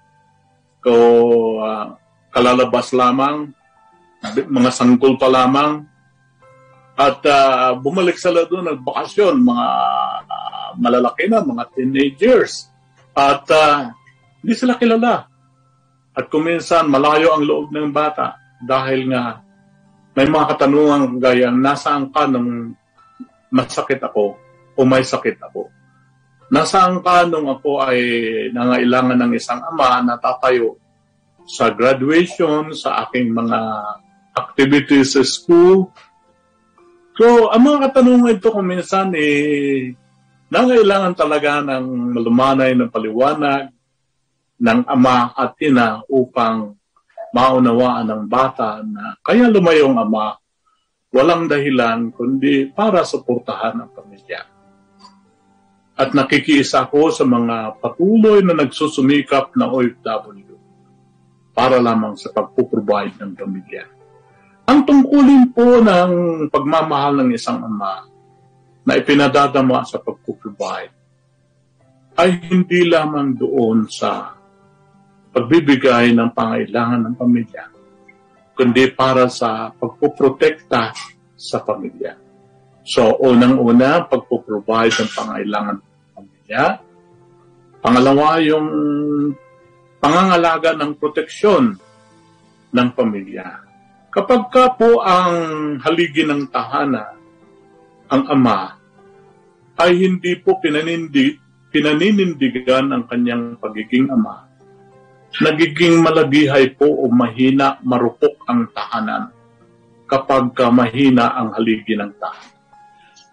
o 0.82 0.94
uh, 1.62 1.94
kalalabas 2.34 2.90
lamang, 2.96 3.54
mga 4.50 4.72
sanggol 4.74 5.18
pa 5.22 5.30
lamang, 5.30 5.86
at 6.98 7.22
uh, 7.25 7.78
bumalik 7.78 8.18
sila 8.18 8.46
doon 8.46 8.74
nagbakasyon, 8.74 9.42
mga 9.42 9.68
uh, 10.25 10.70
malalaki 10.78 11.25
na, 11.30 11.42
mga 11.42 11.63
teenagers. 11.74 12.70
At 13.13 13.46
uh, 13.50 13.90
hindi 14.42 14.54
sila 14.54 14.78
kilala. 14.78 15.25
At 16.12 16.28
kuminsan, 16.28 16.92
malayo 16.92 17.34
ang 17.34 17.44
loob 17.48 17.74
ng 17.74 17.90
bata 17.90 18.38
dahil 18.62 19.10
nga 19.10 19.42
may 20.13 20.28
mga 20.28 20.46
katanungan 20.56 21.18
gaya, 21.24 21.50
nasaan 21.50 22.12
ka 22.12 22.28
nung 22.28 22.75
masakit 23.48 24.04
ako 24.04 24.36
o 24.75 24.80
may 24.84 25.04
sakit 25.08 25.40
ako. 25.40 25.72
Nasaan 26.51 27.00
ka 27.00 27.24
nung 27.31 27.48
ako 27.48 27.79
ay 27.79 28.00
nangailangan 28.51 29.24
ng 29.24 29.31
isang 29.39 29.63
ama 29.63 30.03
na 30.03 30.20
tatayo 30.20 30.75
sa 31.48 31.72
graduation, 31.72 32.75
sa 32.75 33.08
aking 33.08 33.31
mga 33.31 33.60
activities 34.36 35.15
sa 35.15 35.24
school. 35.24 35.88
So, 37.15 37.55
ang 37.55 37.63
mga 37.63 37.88
katanungan 37.88 38.36
ito 38.36 38.51
kung 38.51 38.67
minsan 38.67 39.15
eh, 39.15 39.96
nangailangan 40.51 41.15
talaga 41.15 41.63
ng 41.63 42.20
malumanay 42.20 42.75
ng 42.75 42.91
paliwanag 42.91 43.72
ng 44.60 44.79
ama 44.91 45.31
at 45.31 45.55
ina 45.63 46.03
upang 46.12 46.75
maunawaan 47.31 48.12
ng 48.12 48.24
bata 48.27 48.84
na 48.84 49.15
kaya 49.24 49.48
lumayo 49.48 49.88
ang 49.88 50.03
ama 50.03 50.36
walang 51.15 51.48
dahilan 51.48 52.12
kundi 52.12 52.67
para 52.75 53.08
suportahan 53.08 53.79
ang 53.79 53.91
pamilya. 53.96 54.50
At 56.01 56.17
nakikiisa 56.17 56.89
ko 56.89 57.13
sa 57.13 57.22
mga 57.29 57.77
patuloy 57.77 58.41
na 58.41 58.58
nagsusumikap 58.58 59.53
na 59.53 59.70
OFW 59.70 60.58
para 61.53 61.77
lamang 61.77 62.17
sa 62.17 62.34
pagpuprovide 62.34 63.22
ng 63.22 63.38
pamilya. 63.38 63.86
Ang 64.65 64.81
tungkulin 64.81 65.53
po 65.53 65.77
ng 65.77 66.12
pagmamahal 66.50 67.22
ng 67.22 67.29
isang 67.38 67.62
ama 67.62 68.10
na 68.81 68.98
ipinadadama 68.98 69.86
sa 69.86 70.01
pagpuprovide 70.01 70.89
ay 72.17 72.50
hindi 72.50 72.81
lamang 72.89 73.38
doon 73.38 73.86
sa 73.86 74.34
pagbibigay 75.29 76.17
ng 76.17 76.34
pangailangan 76.34 77.13
ng 77.13 77.13
pamilya, 77.13 77.70
kundi 78.58 78.89
para 78.89 79.29
sa 79.29 79.70
pagpuprotekta 79.70 80.98
sa 81.38 81.58
pamilya. 81.62 82.17
So, 82.89 83.22
unang-una, 83.22 84.10
pagpuprovide 84.10 84.98
ng 84.98 85.12
pangailangan 85.13 85.91
pamilya. 86.51 86.84
Pangalawa, 87.81 88.38
yung 88.43 88.67
pangangalaga 89.98 90.75
ng 90.77 90.91
proteksyon 91.00 91.79
ng 92.75 92.89
pamilya. 92.93 93.63
Kapag 94.12 94.51
ka 94.51 94.75
po 94.75 95.00
ang 95.01 95.79
haligi 95.81 96.27
ng 96.27 96.51
tahana, 96.51 97.15
ang 98.12 98.24
ama, 98.27 98.75
ay 99.79 99.98
hindi 99.98 100.36
po 100.38 100.60
pinanindi, 100.60 101.39
pinaninindigan 101.72 102.91
ang 102.91 103.08
kanyang 103.08 103.55
pagiging 103.58 104.12
ama, 104.12 104.46
nagiging 105.39 106.03
malagihay 106.03 106.75
po 106.75 106.86
o 106.86 107.08
mahina, 107.08 107.79
marupok 107.81 108.46
ang 108.51 108.67
tahanan 108.75 109.31
kapag 110.12 110.51
ka 110.51 110.67
mahina 110.67 111.31
ang 111.39 111.55
haligi 111.55 111.96
ng 111.96 112.12
tahanan. 112.20 112.60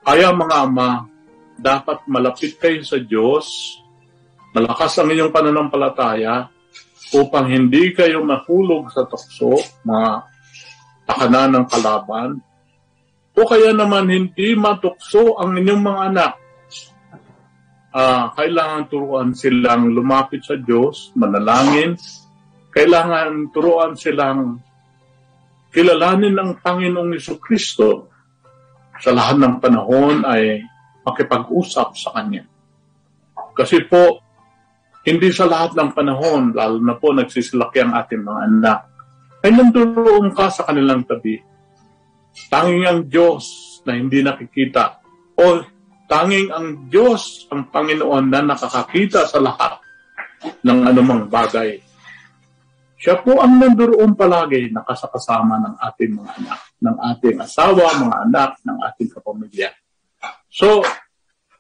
Kaya 0.07 0.31
mga 0.31 0.57
ama, 0.63 1.18
dapat 1.59 2.07
malapit 2.07 2.57
kayo 2.57 2.81
sa 2.87 3.03
Diyos, 3.03 3.77
malakas 4.55 4.95
ang 5.03 5.11
inyong 5.11 5.35
pananampalataya 5.35 6.47
upang 7.13 7.51
hindi 7.51 7.91
kayo 7.91 8.23
mahulog 8.23 8.95
sa 8.95 9.05
tukso, 9.11 9.59
mga 9.83 10.11
takanan 11.05 11.51
ng 11.59 11.67
kalaban, 11.67 12.31
o 13.35 13.41
kaya 13.47 13.75
naman 13.75 14.07
hindi 14.11 14.55
matukso 14.55 15.39
ang 15.39 15.59
inyong 15.59 15.83
mga 15.83 16.01
anak. 16.15 16.33
Uh, 17.89 18.31
kailangan 18.37 18.87
turuan 18.87 19.31
silang 19.35 19.91
lumapit 19.91 20.45
sa 20.47 20.55
Diyos, 20.55 21.11
manalangin. 21.19 21.99
Kailangan 22.69 23.49
turuan 23.51 23.97
silang 23.97 24.61
kilalanin 25.73 26.37
ang 26.37 26.61
Panginoong 26.61 27.17
Iso 27.17 27.41
Kristo 27.41 28.13
sa 28.99 29.15
lahat 29.15 29.41
ng 29.41 29.55
panahon 29.63 30.27
ay 30.27 30.61
makipag-usap 31.09 31.89
sa 31.97 32.13
Kanya. 32.13 32.45
Kasi 33.57 33.83
po, 33.89 34.23
hindi 35.03 35.33
sa 35.33 35.49
lahat 35.49 35.73
ng 35.75 35.91
panahon, 35.97 36.53
lalo 36.53 36.79
na 36.79 36.95
po 37.01 37.17
nagsisilaki 37.17 37.81
ang 37.81 37.97
ating 37.97 38.23
mga 38.23 38.41
anak, 38.45 38.79
ay 39.43 39.51
nanduroon 39.55 40.35
ka 40.37 40.53
sa 40.53 40.67
kanilang 40.69 41.07
tabi 41.07 41.49
Tanging 42.47 42.87
ang 42.87 43.01
Diyos 43.11 43.45
na 43.83 43.99
hindi 43.99 44.23
nakikita 44.23 45.03
o 45.35 45.67
tanging 46.07 46.55
ang 46.55 46.87
Diyos, 46.87 47.51
ang 47.51 47.67
Panginoon 47.67 48.31
na 48.31 48.41
nakakakita 48.47 49.27
sa 49.27 49.43
lahat 49.43 49.83
ng 50.63 50.79
anumang 50.87 51.27
bagay. 51.27 51.83
Siya 52.99 53.19
po 53.23 53.43
ang 53.43 53.59
nandoon 53.59 54.15
palagi 54.15 54.71
nakasakasama 54.71 55.55
ng 55.67 55.75
ating 55.83 56.13
mga 56.15 56.33
anak, 56.43 56.61
ng 56.79 56.97
ating 57.15 57.37
asawa, 57.43 57.87
mga 57.95 58.17
anak, 58.31 58.51
ng 58.63 58.79
ating 58.87 59.09
kapamilya. 59.11 59.71
So, 60.59 60.83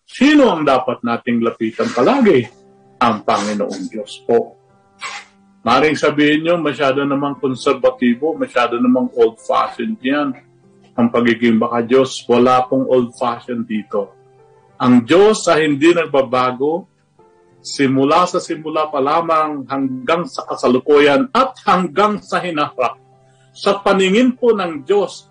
sino 0.02 0.50
ang 0.50 0.66
dapat 0.66 1.06
nating 1.06 1.38
lapitan 1.46 1.86
palagi? 1.94 2.50
Ang 2.98 3.22
Panginoong 3.22 3.86
Diyos 3.86 4.26
po. 4.26 4.58
Maring 5.62 5.94
sabihin 5.94 6.42
nyo, 6.42 6.54
masyado 6.58 7.06
namang 7.06 7.38
konserbatibo, 7.38 8.34
masyado 8.34 8.74
namang 8.82 9.06
old-fashioned 9.14 10.02
yan 10.02 10.34
ang 10.98 11.14
pagiging 11.14 11.62
baka 11.62 11.86
Diyos. 11.86 12.26
Wala 12.26 12.66
pong 12.66 12.90
old-fashioned 12.90 13.70
dito. 13.70 14.18
Ang 14.82 15.06
Diyos 15.06 15.46
ay 15.46 15.70
hindi 15.70 15.94
nagbabago 15.94 16.90
simula 17.62 18.26
sa 18.26 18.42
simula 18.42 18.90
pa 18.90 18.98
lamang 18.98 19.66
hanggang 19.70 20.26
sa 20.26 20.42
kasalukuyan 20.42 21.30
at 21.30 21.54
hanggang 21.66 22.18
sa 22.18 22.42
hinaharap. 22.42 22.98
Sa 23.54 23.78
paningin 23.78 24.34
po 24.34 24.54
ng 24.54 24.82
Diyos, 24.82 25.30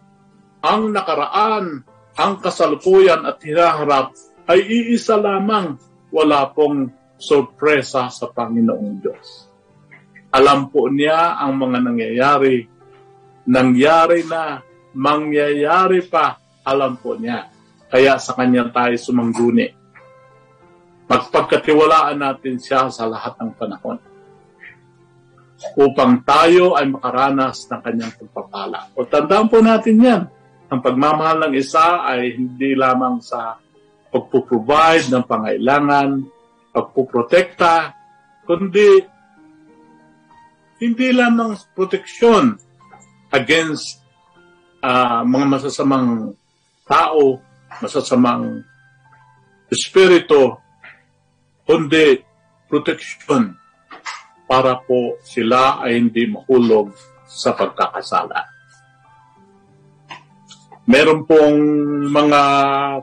ang 0.63 0.91
nakaraan, 0.91 1.86
ang 2.17 2.41
kasalukuyan 2.41 3.21
at 3.29 3.37
hinaharap 3.45 4.17
ay 4.49 4.65
iisa 4.65 5.21
lamang. 5.21 5.77
Wala 6.09 6.49
pong 6.49 6.89
sorpresa 7.21 8.09
sa 8.09 8.25
Panginoong 8.33 8.95
Diyos. 8.97 9.27
Alam 10.33 10.73
po 10.73 10.89
niya 10.89 11.37
ang 11.37 11.61
mga 11.61 11.77
nangyayari. 11.85 12.65
Nangyari 13.47 14.25
na 14.27 14.59
mangyayari 14.97 16.03
pa, 16.03 16.35
alam 16.65 16.97
po 16.97 17.15
niya. 17.15 17.47
Kaya 17.87 18.19
sa 18.19 18.35
kanya 18.35 18.67
tayo 18.73 18.97
sumangguni. 18.97 19.71
Magpagkatiwalaan 21.07 22.19
natin 22.19 22.59
siya 22.59 22.91
sa 22.91 23.07
lahat 23.07 23.39
ng 23.39 23.51
panahon 23.55 23.99
upang 25.73 26.21
tayo 26.21 26.77
ay 26.77 26.85
makaranas 26.85 27.65
ng 27.65 27.81
kanyang 27.81 28.13
pagpapala. 28.13 28.91
O 28.93 29.07
tandaan 29.07 29.49
po 29.49 29.57
natin 29.63 29.97
yan. 29.97 30.23
Ang 30.67 30.83
pagmamahal 30.83 31.47
ng 31.47 31.53
isa 31.55 32.03
ay 32.03 32.35
hindi 32.35 32.75
lamang 32.75 33.23
sa 33.23 33.55
pagpuprovide 34.11 35.07
ng 35.07 35.23
pangailangan, 35.23 36.09
pagpuprotekta, 36.75 37.95
kundi 38.43 38.99
hindi 40.83 41.07
lamang 41.15 41.55
proteksyon 41.71 42.59
against 43.31 44.03
uh, 44.83 45.23
mga 45.23 45.45
masasamang 45.55 46.35
tao, 46.83 47.39
masasamang 47.79 48.63
espiritu, 49.71 50.51
kundi 51.63 52.23
protection 52.67 53.55
para 54.47 54.79
po 54.83 55.19
sila 55.23 55.79
ay 55.83 55.99
hindi 55.99 56.27
mahulog 56.27 56.91
sa 57.27 57.55
pagkakasala. 57.55 58.56
Meron 60.87 61.27
pong 61.27 61.59
mga 62.07 62.41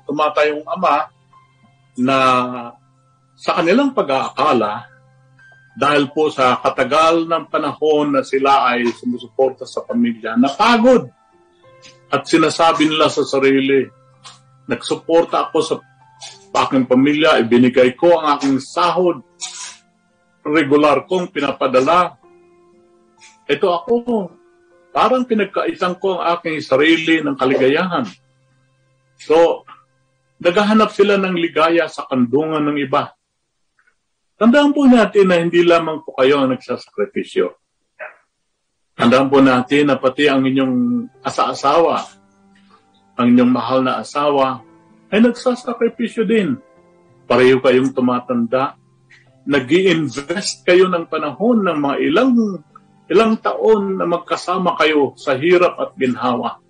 tumatayong 0.08 0.64
ama 0.64 1.04
na 2.00 2.18
sa 3.36 3.60
kanilang 3.60 3.92
pag-aakala, 3.92 4.88
dahil 5.74 6.06
po 6.14 6.30
sa 6.30 6.62
katagal 6.62 7.26
ng 7.26 7.50
panahon 7.50 8.14
na 8.14 8.22
sila 8.22 8.72
ay 8.72 8.86
sumusuporta 8.94 9.66
sa 9.66 9.82
pamilya, 9.82 10.38
napagod. 10.38 11.10
At 12.14 12.30
sinasabi 12.30 12.86
nila 12.88 13.10
sa 13.10 13.26
sarili, 13.26 13.82
nagsuporta 14.70 15.50
ako 15.50 15.58
sa 15.60 15.76
aking 16.54 16.86
pamilya, 16.86 17.42
ibinigay 17.42 17.98
ko 17.98 18.22
ang 18.22 18.38
aking 18.38 18.62
sahod, 18.62 19.18
regular 20.46 21.02
kong 21.10 21.34
pinapadala. 21.34 22.14
Ito 23.50 23.66
ako, 23.66 23.94
parang 24.94 25.26
pinagkaisang 25.26 25.98
ko 25.98 26.22
ang 26.22 26.38
aking 26.38 26.62
sarili 26.62 27.18
ng 27.18 27.34
kaligayahan. 27.34 28.06
So, 29.18 29.66
naghahanap 30.38 30.94
sila 30.94 31.18
ng 31.18 31.34
ligaya 31.34 31.90
sa 31.90 32.06
kandungan 32.06 32.62
ng 32.62 32.78
iba. 32.78 33.10
Tandaan 34.38 34.70
po 34.70 34.86
natin 34.86 35.26
na 35.26 35.42
hindi 35.42 35.66
lamang 35.66 36.06
po 36.06 36.14
kayo 36.14 36.46
ang 36.46 36.54
nagsasakripisyo. 36.54 37.50
Tandaan 38.94 39.26
po 39.26 39.42
natin 39.42 39.90
na 39.90 39.98
pati 39.98 40.30
ang 40.30 40.46
inyong 40.46 41.10
asa-asawa, 41.26 41.98
ang 43.18 43.26
inyong 43.34 43.50
mahal 43.50 43.82
na 43.82 43.98
asawa, 43.98 44.62
ay 45.10 45.18
nagsasakripisyo 45.18 46.22
din. 46.22 46.54
Pareho 47.26 47.58
kayong 47.58 47.90
tumatanda, 47.90 48.78
nag 49.42 49.66
invest 49.66 50.62
kayo 50.62 50.86
ng 50.86 51.10
panahon 51.10 51.66
ng 51.66 51.78
mga 51.82 51.96
ilang 52.06 52.30
ilang 53.08 53.36
taon 53.36 54.00
na 54.00 54.08
magkasama 54.08 54.76
kayo 54.80 55.12
sa 55.20 55.36
hirap 55.36 55.76
at 55.76 55.90
ginhawa 56.00 56.60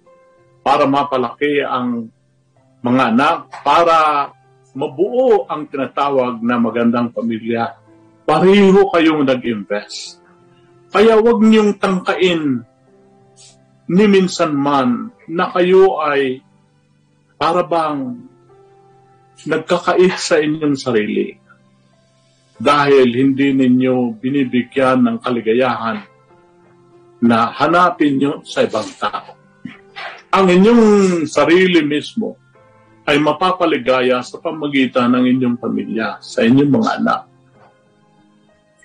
para 0.64 0.88
mapalaki 0.88 1.62
ang 1.62 2.08
mga 2.80 3.14
anak, 3.14 3.36
para 3.62 4.28
mabuo 4.74 5.46
ang 5.46 5.68
tinatawag 5.68 6.40
na 6.42 6.56
magandang 6.58 7.12
pamilya. 7.14 7.76
Pareho 8.24 8.88
kayong 8.88 9.28
nag-invest. 9.28 10.20
Kaya 10.88 11.20
huwag 11.20 11.44
niyong 11.44 11.76
tangkain 11.76 12.64
ni 13.84 14.04
minsan 14.08 14.56
man 14.56 15.12
na 15.28 15.52
kayo 15.52 16.00
ay 16.00 16.40
para 17.36 17.60
bang 17.64 18.24
sa 20.16 20.40
inyong 20.40 20.76
sarili 20.78 21.36
dahil 22.56 23.10
hindi 23.10 23.52
ninyo 23.52 24.16
binibigyan 24.16 25.04
ng 25.04 25.16
kaligayahan 25.20 26.13
na 27.24 27.48
hanapin 27.56 28.20
nyo 28.20 28.44
sa 28.44 28.68
ibang 28.68 28.88
tao. 29.00 29.32
Ang 30.34 30.46
inyong 30.60 30.84
sarili 31.24 31.80
mismo 31.80 32.36
ay 33.08 33.16
mapapaligaya 33.16 34.20
sa 34.20 34.36
pamagitan 34.36 35.12
ng 35.16 35.24
inyong 35.24 35.56
pamilya, 35.56 36.20
sa 36.20 36.44
inyong 36.44 36.72
mga 36.72 36.90
anak 37.00 37.20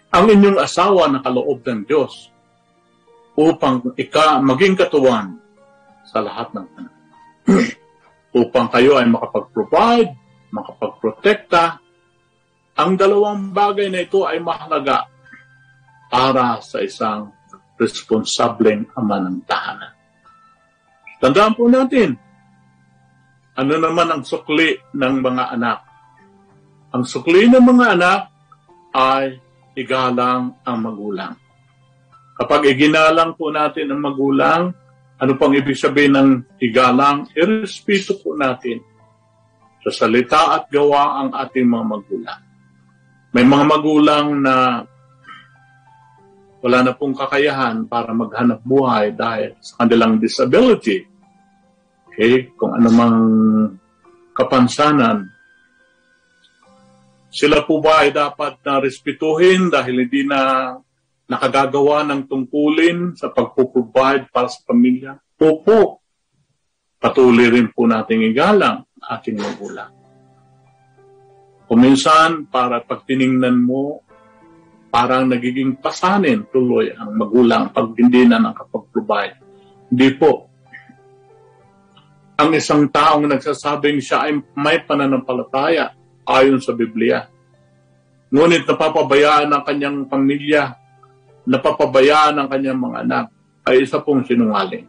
ang 0.09 0.25
inyong 0.25 0.57
asawa 0.57 1.05
na 1.05 1.21
kaloob 1.21 1.61
ng 1.61 1.85
Diyos 1.85 2.33
upang 3.37 3.93
ika 3.93 4.41
maging 4.41 4.73
katuwan 4.73 5.37
sa 6.01 6.25
lahat 6.25 6.49
ng 6.57 6.65
panahon. 6.65 6.97
upang 8.41 8.67
kayo 8.69 8.97
ay 8.97 9.09
makapag-provide, 9.09 10.13
makapag-protekta. 10.53 11.81
Ang 12.77 12.97
dalawang 12.97 13.53
bagay 13.53 13.89
na 13.89 14.05
ito 14.05 14.25
ay 14.25 14.41
mahalaga 14.41 15.05
para 16.09 16.57
sa 16.65 16.81
isang 16.81 17.29
responsableng 17.79 18.91
ama 18.99 19.23
ng 19.23 19.39
tahanan. 19.47 19.93
Tandaan 21.23 21.55
po 21.55 21.71
natin, 21.71 22.15
ano 23.55 23.73
naman 23.75 24.07
ang 24.07 24.23
sukli 24.23 24.75
ng 24.95 25.15
mga 25.19 25.55
anak? 25.55 25.79
Ang 26.95 27.03
sukli 27.03 27.47
ng 27.47 27.63
mga 27.63 27.85
anak 27.95 28.21
ay 28.95 29.39
igalang 29.75 30.59
ang 30.63 30.77
magulang. 30.79 31.33
Kapag 32.39 32.71
iginalang 32.71 33.35
po 33.35 33.51
natin 33.51 33.91
ang 33.91 33.99
magulang, 33.99 34.71
ano 35.19 35.31
pang 35.35 35.51
ibig 35.51 35.75
sabihin 35.75 36.15
ng 36.15 36.29
igalang? 36.63 37.27
Irespeto 37.35 38.15
po 38.23 38.31
natin 38.39 38.79
sa 39.83 39.91
salita 39.91 40.55
at 40.55 40.71
gawa 40.71 41.19
ang 41.19 41.29
ating 41.35 41.67
mga 41.67 41.85
magulang. 41.87 42.41
May 43.35 43.43
mga 43.43 43.65
magulang 43.67 44.25
na 44.39 44.87
wala 46.59 46.83
na 46.83 46.93
pong 46.95 47.15
kakayahan 47.15 47.87
para 47.87 48.11
maghanap 48.11 48.59
buhay 48.63 49.15
dahil 49.15 49.55
sa 49.63 49.83
kanilang 49.83 50.19
disability. 50.19 51.07
Okay? 52.11 52.51
Kung 52.59 52.75
anumang 52.75 53.19
kapansanan, 54.35 55.23
sila 57.31 57.63
po 57.63 57.79
ba 57.79 58.03
ay 58.03 58.11
dapat 58.11 58.59
na 58.65 58.83
respetuhin 58.83 59.71
dahil 59.71 60.03
hindi 60.03 60.27
na 60.27 60.73
nakagagawa 61.29 62.03
ng 62.09 62.25
tungkulin 62.25 63.13
sa 63.13 63.29
pagpuprovide 63.29 64.33
para 64.33 64.49
sa 64.49 64.59
pamilya? 64.65 65.15
Opo. 65.39 66.01
Patuloy 66.99 67.47
rin 67.47 67.71
po 67.71 67.87
nating 67.87 68.27
igalang 68.27 68.83
ating 68.99 69.39
magulang. 69.39 69.93
Kuminsan, 71.69 72.49
para 72.49 72.81
pag 72.81 73.05
tiningnan 73.05 73.55
mo, 73.55 74.01
parang 74.89 75.29
nagiging 75.29 75.77
pasanin 75.77 76.49
tuloy 76.49 76.89
ang 76.93 77.13
magulang 77.13 77.69
pag 77.69 77.93
hindi 77.93 78.25
na 78.25 78.41
nakapag-provide. 78.41 79.37
Hindi 79.89 80.09
po. 80.17 80.49
Ang 82.39 82.57
isang 82.57 82.89
taong 82.89 83.29
nagsasabing 83.29 84.01
siya 84.01 84.29
ay 84.29 84.41
may 84.57 84.81
pananampalataya 84.81 85.93
ayon 86.25 86.57
sa 86.61 86.73
Biblia. 86.73 87.25
Ngunit 88.29 88.65
napapabayaan 88.69 89.49
ang 89.49 89.63
kanyang 89.65 89.97
pamilya, 90.05 90.77
napapabayaan 91.49 92.37
ang 92.37 92.47
kanyang 92.49 92.77
mga 92.77 92.97
anak, 93.05 93.25
ay 93.65 93.85
isa 93.85 94.01
pong 94.01 94.25
sinungaling. 94.25 94.85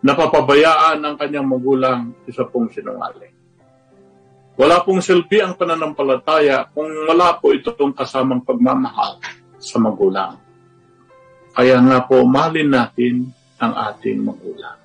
Napapabayaan 0.00 1.00
ang 1.04 1.16
kanyang 1.20 1.44
magulang, 1.44 2.16
isa 2.24 2.44
pong 2.48 2.72
sinungaling. 2.72 3.32
Wala 4.60 4.84
pong 4.84 5.00
silbi 5.00 5.40
ang 5.40 5.56
pananampalataya 5.56 6.68
kung 6.68 6.92
wala 7.08 7.32
po 7.40 7.56
itong 7.56 7.96
kasamang 7.96 8.44
pagmamahal 8.44 9.16
sa 9.56 9.80
magulang. 9.80 10.36
Kaya 11.56 11.80
nga 11.80 12.04
po, 12.04 12.28
malin 12.28 12.68
natin 12.68 13.32
ang 13.56 13.72
ating 13.72 14.20
magulang. 14.20 14.76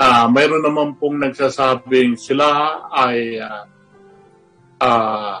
Uh, 0.00 0.24
mayroon 0.32 0.64
naman 0.64 0.96
pong 0.96 1.20
nagsasabing 1.20 2.16
sila 2.16 2.80
ay 2.96 3.44
uh, 3.44 3.64
uh, 4.80 5.36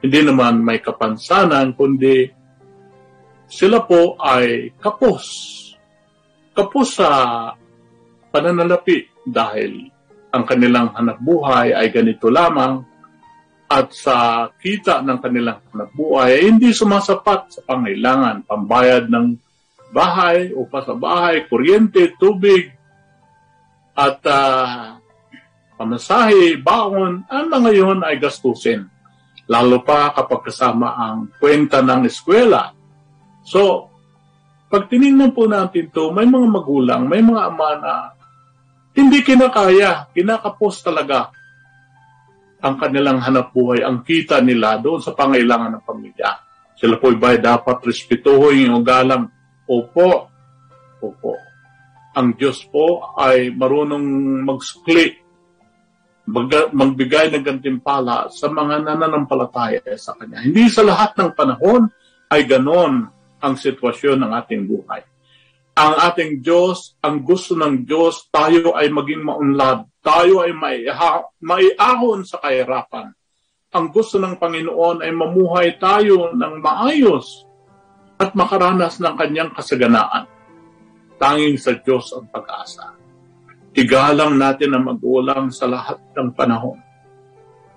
hindi 0.00 0.20
naman 0.24 0.64
may 0.64 0.80
kapansanan, 0.80 1.76
kundi 1.76 2.24
sila 3.44 3.84
po 3.84 4.16
ay 4.16 4.72
kapos. 4.80 5.24
Kapos 6.56 6.88
sa 6.96 7.08
pananalapi 8.32 9.28
dahil 9.28 9.99
ang 10.30 10.44
kanilang 10.46 10.94
hanap 10.94 11.18
buhay 11.18 11.74
ay 11.74 11.90
ganito 11.90 12.30
lamang 12.30 12.86
at 13.70 13.94
sa 13.94 14.50
kita 14.58 15.02
ng 15.02 15.18
kanilang 15.22 15.62
hanap 15.70 15.90
buhay 15.94 16.38
ay 16.38 16.42
hindi 16.50 16.74
sumasapat 16.74 17.54
sa 17.54 17.60
pangailangan, 17.66 18.46
pambayad 18.46 19.06
ng 19.10 19.38
bahay, 19.90 20.54
upa 20.54 20.86
sa 20.86 20.94
bahay, 20.94 21.46
kuryente, 21.50 22.14
tubig, 22.18 22.70
at 23.94 24.22
uh, 24.26 24.96
pamasahe, 25.74 26.56
baon, 26.62 27.26
ang 27.26 27.46
mga 27.50 27.70
yun 27.74 27.98
ay 28.06 28.16
gastusin. 28.22 28.86
Lalo 29.50 29.82
pa 29.82 30.14
kapag 30.14 30.46
kasama 30.46 30.94
ang 30.94 31.34
kwenta 31.42 31.82
ng 31.82 32.06
eskwela. 32.06 32.70
So, 33.42 33.90
pag 34.70 34.86
tinignan 34.86 35.34
po 35.34 35.50
natin 35.50 35.90
to, 35.90 36.14
may 36.14 36.22
mga 36.22 36.46
magulang, 36.46 37.10
may 37.10 37.18
mga 37.18 37.50
ama 37.50 37.68
na 37.82 37.92
hindi 38.90 39.22
kinakaya, 39.22 40.10
kinakapos 40.10 40.82
talaga 40.82 41.30
ang 42.60 42.76
kanilang 42.76 43.22
hanap 43.22 43.54
buhay, 43.54 43.86
ang 43.86 44.02
kita 44.04 44.42
nila 44.42 44.76
doon 44.82 45.00
sa 45.00 45.16
pangailangan 45.16 45.78
ng 45.78 45.84
pamilya. 45.86 46.30
Sila 46.76 46.98
po 46.98 47.12
ba 47.16 47.36
dapat 47.36 47.80
respetuhin 47.86 48.72
yung 48.72 48.84
galang? 48.84 49.30
Opo, 49.64 50.28
opo. 51.00 51.32
Ang 52.18 52.34
Diyos 52.34 52.66
po 52.68 53.14
ay 53.16 53.54
marunong 53.54 54.04
mag-split, 54.44 55.14
magbigay 56.74 57.30
ng 57.32 57.44
gantimpala 57.46 58.28
sa 58.28 58.50
mga 58.50 58.82
nananampalataya 58.84 59.80
sa 59.94 60.18
Kanya. 60.18 60.42
Hindi 60.42 60.66
sa 60.66 60.82
lahat 60.82 61.16
ng 61.16 61.30
panahon 61.32 61.86
ay 62.28 62.44
ganon 62.44 63.08
ang 63.40 63.54
sitwasyon 63.56 64.20
ng 64.26 64.30
ating 64.36 64.62
buhay 64.68 65.00
ang 65.74 65.94
ating 65.96 66.42
Diyos, 66.42 66.98
ang 67.00 67.22
gusto 67.22 67.54
ng 67.56 67.86
Diyos, 67.86 68.28
tayo 68.28 68.74
ay 68.76 68.90
maging 68.90 69.22
maunlad. 69.24 69.86
Tayo 70.00 70.44
ay 70.44 70.52
maiahon 71.40 72.24
sa 72.24 72.40
kahirapan. 72.40 73.12
Ang 73.70 73.86
gusto 73.94 74.18
ng 74.18 74.34
Panginoon 74.34 75.04
ay 75.04 75.12
mamuhay 75.14 75.78
tayo 75.78 76.34
ng 76.34 76.54
maayos 76.58 77.46
at 78.18 78.34
makaranas 78.34 78.98
ng 78.98 79.14
kanyang 79.14 79.54
kasaganaan. 79.54 80.26
Tanging 81.20 81.56
sa 81.60 81.76
Diyos 81.78 82.10
ang 82.16 82.26
pag-asa. 82.32 82.96
Igalang 83.76 84.34
natin 84.34 84.74
ang 84.74 84.90
magulang 84.90 85.54
sa 85.54 85.70
lahat 85.70 86.02
ng 86.16 86.34
panahon. 86.34 86.80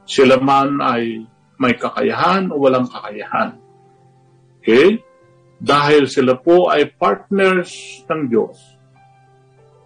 Sila 0.04 0.42
man 0.42 0.82
ay 0.82 1.22
may 1.62 1.78
kakayahan 1.78 2.50
o 2.50 2.58
walang 2.58 2.90
kakayahan. 2.90 3.56
Okay? 4.60 5.00
Dahil 5.64 6.12
sila 6.12 6.36
po 6.36 6.68
ay 6.68 6.92
partners 6.92 8.04
ng 8.12 8.28
Diyos. 8.28 8.60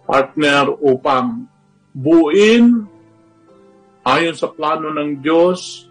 Partner 0.02 0.74
upang 0.82 1.46
buuin 1.94 2.82
ayon 4.02 4.34
sa 4.34 4.50
plano 4.50 4.90
ng 4.90 5.22
Diyos 5.22 5.86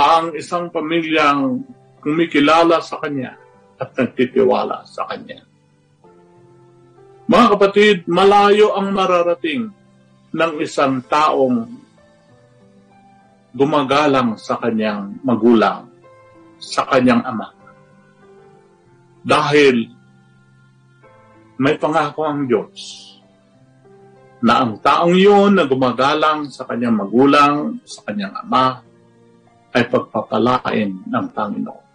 ang 0.00 0.32
isang 0.32 0.72
pamilyang 0.72 1.60
kumikilala 2.00 2.80
sa 2.80 2.96
Kanya 3.04 3.36
at 3.76 3.92
nagtitiwala 3.92 4.88
sa 4.88 5.04
Kanya. 5.04 5.44
Mga 7.28 7.46
kapatid, 7.52 7.96
malayo 8.08 8.72
ang 8.72 8.88
mararating 8.96 9.68
ng 10.32 10.52
isang 10.64 11.04
taong 11.04 11.68
gumagalang 13.52 14.40
sa 14.40 14.56
kanyang 14.56 15.20
magulang, 15.20 15.92
sa 16.56 16.88
kanyang 16.88 17.20
ama. 17.28 17.57
Dahil 19.24 19.76
may 21.58 21.74
pangako 21.74 22.22
ang 22.22 22.46
Diyos 22.46 22.78
na 24.38 24.62
ang 24.62 24.78
taong 24.78 25.18
yun 25.18 25.58
na 25.58 25.66
gumagalang 25.66 26.46
sa 26.46 26.62
kanyang 26.62 26.94
magulang, 26.94 27.82
sa 27.82 28.06
kanyang 28.06 28.34
ama, 28.38 28.78
ay 29.74 29.84
pagpapalain 29.90 30.90
ng 31.06 31.26
Panginoon. 31.34 31.86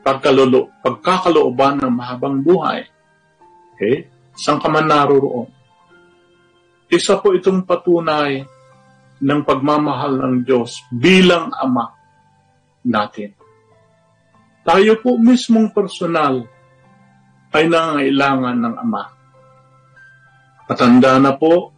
Pagkalulo, 0.00 0.72
pagkakalooban 0.80 1.82
ng 1.82 1.92
mahabang 1.92 2.40
buhay. 2.40 2.86
Okay? 3.74 4.08
Saan 4.32 4.62
ka 4.62 4.72
man 4.72 4.88
naroroon? 4.88 5.50
Isa 6.86 7.18
po 7.18 7.34
itong 7.34 7.66
patunay 7.66 8.46
ng 9.20 9.40
pagmamahal 9.42 10.16
ng 10.16 10.34
Diyos 10.46 10.86
bilang 10.94 11.50
Ama 11.50 11.90
natin. 12.86 13.34
Tayo 14.66 14.98
po 14.98 15.14
mismong 15.14 15.70
personal 15.70 16.42
ay 17.54 17.70
nangailangan 17.70 18.58
ng 18.58 18.74
Ama. 18.82 19.04
Matanda 20.66 21.22
na 21.22 21.38
po 21.38 21.70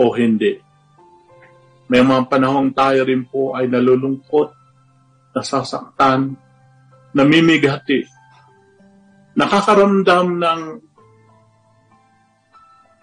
o 0.00 0.04
hindi. 0.16 0.56
May 1.92 2.00
mga 2.00 2.32
panahong 2.32 2.72
tayo 2.72 3.04
rin 3.04 3.28
po 3.28 3.52
ay 3.52 3.68
nalulungkot, 3.68 4.56
nasasaktan, 5.36 6.32
namimigati, 7.12 8.08
nakakaramdam 9.36 10.26
ng 10.40 10.60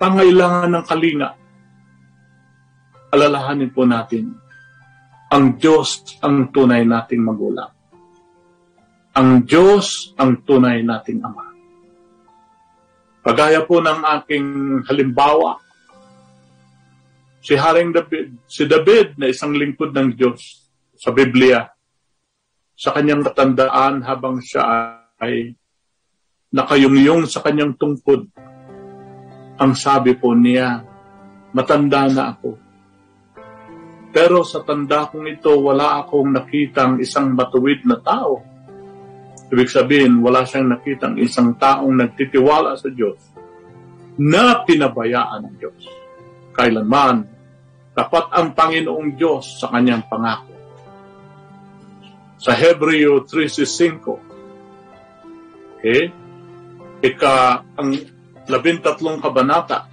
pangailangan 0.01 0.69
ng 0.73 0.86
kalinga. 0.89 1.29
Alalahanin 3.13 3.69
po 3.69 3.86
natin, 3.86 4.34
ang 5.29 5.62
Diyos 5.62 6.17
ang 6.25 6.49
tunay 6.49 6.81
nating 6.89 7.21
magulang 7.21 7.81
ang 9.12 9.43
Diyos 9.43 10.15
ang 10.15 10.39
tunay 10.47 10.80
nating 10.88 11.19
Ama. 11.19 11.45
Pagaya 13.21 13.62
po 13.67 13.84
ng 13.84 14.02
aking 14.02 14.47
halimbawa, 14.88 15.60
si 17.43 17.54
Haring 17.54 17.91
David, 17.91 18.39
si 18.47 18.63
David 18.65 19.19
na 19.19 19.30
isang 19.30 19.54
lingkod 19.54 19.91
ng 19.93 20.15
Diyos 20.15 20.65
sa 20.95 21.12
Biblia, 21.12 21.67
sa 22.74 22.95
kanyang 22.95 23.21
katandaan 23.21 24.02
habang 24.02 24.41
siya 24.41 24.63
ay 25.21 25.54
nakayungyong 26.56 27.30
sa 27.30 27.45
kanyang 27.45 27.78
tungkod, 27.78 28.26
ang 29.62 29.74
sabi 29.78 30.17
po 30.17 30.34
niya, 30.34 30.82
matanda 31.54 32.10
na 32.10 32.34
ako. 32.34 32.58
Pero 34.12 34.41
sa 34.43 34.65
tanda 34.65 35.08
kong 35.08 35.30
ito, 35.30 35.52
wala 35.62 36.02
akong 36.02 36.34
nakitang 36.34 36.97
isang 37.00 37.32
matuwid 37.38 37.86
na 37.86 38.02
tao. 38.02 38.50
Ibig 39.51 39.67
sabihin, 39.67 40.23
wala 40.23 40.47
siyang 40.47 40.71
nakitang 40.71 41.19
isang 41.19 41.51
taong 41.59 41.91
nagtitiwala 41.91 42.79
sa 42.79 42.87
Diyos 42.87 43.19
na 44.15 44.63
pinabayaan 44.63 45.43
ng 45.43 45.55
Diyos. 45.59 45.91
Kailanman, 46.55 47.27
tapat 47.91 48.31
ang 48.31 48.55
Panginoong 48.55 49.11
Diyos 49.19 49.59
sa 49.59 49.67
kanyang 49.75 50.07
pangako. 50.07 50.55
Sa 52.39 52.55
Hebreo 52.55 53.27
3.5, 53.27 55.75
okay, 55.75 56.15
ika 57.03 57.59
ang 57.75 57.91
labintatlong 58.47 59.19
kabanata 59.19 59.83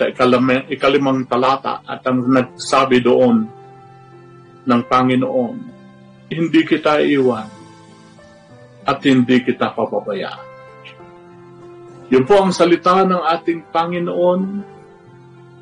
sa 0.00 0.08
ikalimang, 0.08 0.64
ikalimang 0.72 1.28
talata 1.28 1.84
at 1.84 2.00
ang 2.08 2.24
nagsabi 2.24 3.04
doon 3.04 3.44
ng 4.64 4.82
Panginoon, 4.88 5.56
hindi 6.32 6.64
kita 6.64 7.04
iwan 7.04 7.59
at 8.90 8.98
hindi 9.06 9.38
kita 9.46 9.70
papabayaan. 9.70 10.48
Yun 12.10 12.26
po 12.26 12.42
ang 12.42 12.50
salita 12.50 13.06
ng 13.06 13.22
ating 13.22 13.70
Panginoon. 13.70 14.40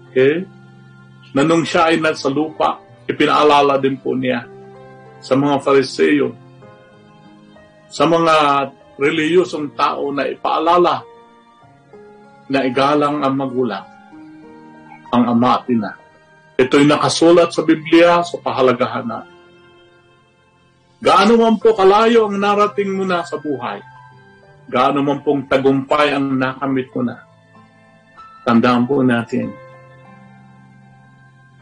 Okay? 0.09 0.49
Na 1.37 1.45
nung 1.45 1.61
siya 1.69 1.93
ay 1.93 2.01
nasa 2.01 2.33
lupa, 2.33 2.81
ipinaalala 3.05 3.77
din 3.77 4.01
po 4.01 4.17
niya 4.17 4.49
sa 5.21 5.37
mga 5.37 5.61
fariseyo, 5.61 6.33
sa 7.93 8.09
mga 8.09 8.35
reliyosong 8.97 9.77
tao 9.77 10.09
na 10.09 10.25
ipaalala 10.25 11.05
na 12.49 12.65
igalang 12.65 13.21
ang 13.21 13.35
magulang 13.37 13.99
ang 15.13 15.25
ama 15.25 15.61
at 15.61 15.65
ina. 15.73 15.93
Ito'y 16.59 16.85
nakasulat 16.85 17.55
sa 17.55 17.63
Biblia 17.65 18.21
sa 18.27 18.37
pahalagahan 18.43 19.07
na. 19.07 19.25
Gaano 20.99 21.39
man 21.39 21.63
po 21.63 21.79
kalayo 21.79 22.27
ang 22.27 22.43
narating 22.43 22.91
mo 22.91 23.07
na 23.07 23.23
sa 23.23 23.39
buhay, 23.39 23.79
gaano 24.67 24.99
man 25.07 25.23
pong 25.23 25.47
tagumpay 25.47 26.11
ang 26.11 26.35
nakamit 26.35 26.91
mo 26.91 27.07
na, 27.07 27.23
tandaan 28.43 28.83
po 28.83 28.99
natin, 29.07 29.55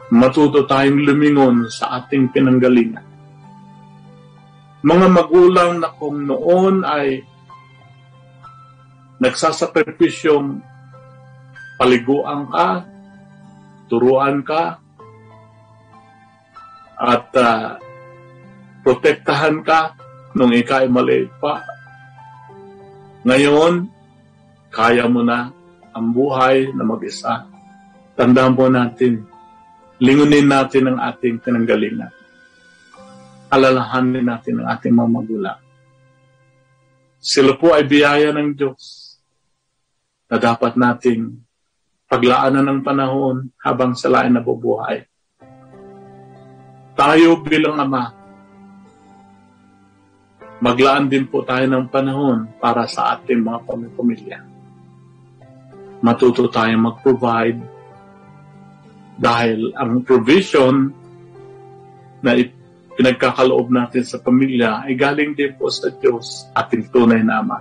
matuto 0.09 0.65
tayong 0.65 1.05
lumingon 1.05 1.69
sa 1.69 2.01
ating 2.01 2.33
pinanggalingan. 2.33 3.05
Mga 4.81 5.07
magulang 5.13 5.85
na 5.85 5.93
kung 5.93 6.25
noon 6.25 6.81
ay 6.81 7.21
nagsasakripisyong 9.21 10.65
paliguan 11.77 12.49
ka, 12.49 12.89
turuan 13.85 14.41
ka 14.41 14.81
at 16.97 17.29
uh, 17.37 17.77
protektahan 18.87 19.67
ka 19.67 19.99
nung 20.31 20.55
ikay 20.55 20.87
maliit 20.87 21.27
pa. 21.43 21.59
Ngayon, 23.27 23.83
kaya 24.71 25.03
mo 25.11 25.27
na 25.27 25.51
ang 25.91 26.15
buhay 26.15 26.71
na 26.71 26.87
mag-isa. 26.87 27.51
Tandaan 28.15 28.55
po 28.55 28.71
natin, 28.71 29.27
lingunin 29.99 30.47
natin 30.47 30.87
ang 30.87 31.03
ating 31.03 31.43
pinanggalingan. 31.43 32.15
Alalahanin 33.51 34.23
natin 34.23 34.63
ang 34.63 34.71
ating 34.71 34.95
mga 34.95 35.09
magulang. 35.11 35.59
Sila 37.19 37.59
po 37.59 37.75
ay 37.75 37.83
biyaya 37.83 38.31
ng 38.31 38.55
Diyos 38.55 39.19
na 40.31 40.39
dapat 40.39 40.79
nating 40.79 41.35
paglaanan 42.07 42.63
ng 42.63 42.79
panahon 42.87 43.51
habang 43.59 43.99
sila 43.99 44.23
ay 44.23 44.31
nabubuhay. 44.31 45.03
Tayo 46.95 47.43
bilang 47.43 47.83
ama, 47.83 48.26
maglaan 50.57 51.05
din 51.05 51.29
po 51.29 51.45
tayo 51.45 51.65
ng 51.69 51.85
panahon 51.89 52.49
para 52.57 52.89
sa 52.89 53.17
ating 53.17 53.41
mga 53.41 53.59
pamilya. 53.93 54.39
Matuto 56.01 56.49
tayo 56.49 56.73
mag-provide 56.77 57.61
dahil 59.17 59.73
ang 59.73 60.05
provision 60.05 60.93
na 62.21 62.37
pinagkakaloob 62.97 63.69
natin 63.69 64.05
sa 64.05 64.21
pamilya 64.21 64.85
ay 64.85 64.97
galing 64.97 65.37
din 65.37 65.53
po 65.57 65.69
sa 65.69 65.89
Diyos, 65.93 66.49
ating 66.53 66.89
tunay 66.89 67.21
na 67.21 67.41
Ama. 67.41 67.57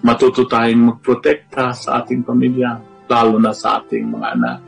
Matuto 0.00 0.48
tayong 0.48 0.96
magprotekta 0.96 1.76
sa 1.76 2.00
ating 2.02 2.24
pamilya 2.24 2.78
lalo 3.10 3.36
na 3.38 3.52
sa 3.54 3.82
ating 3.82 4.06
mga 4.06 4.28
anak. 4.38 4.58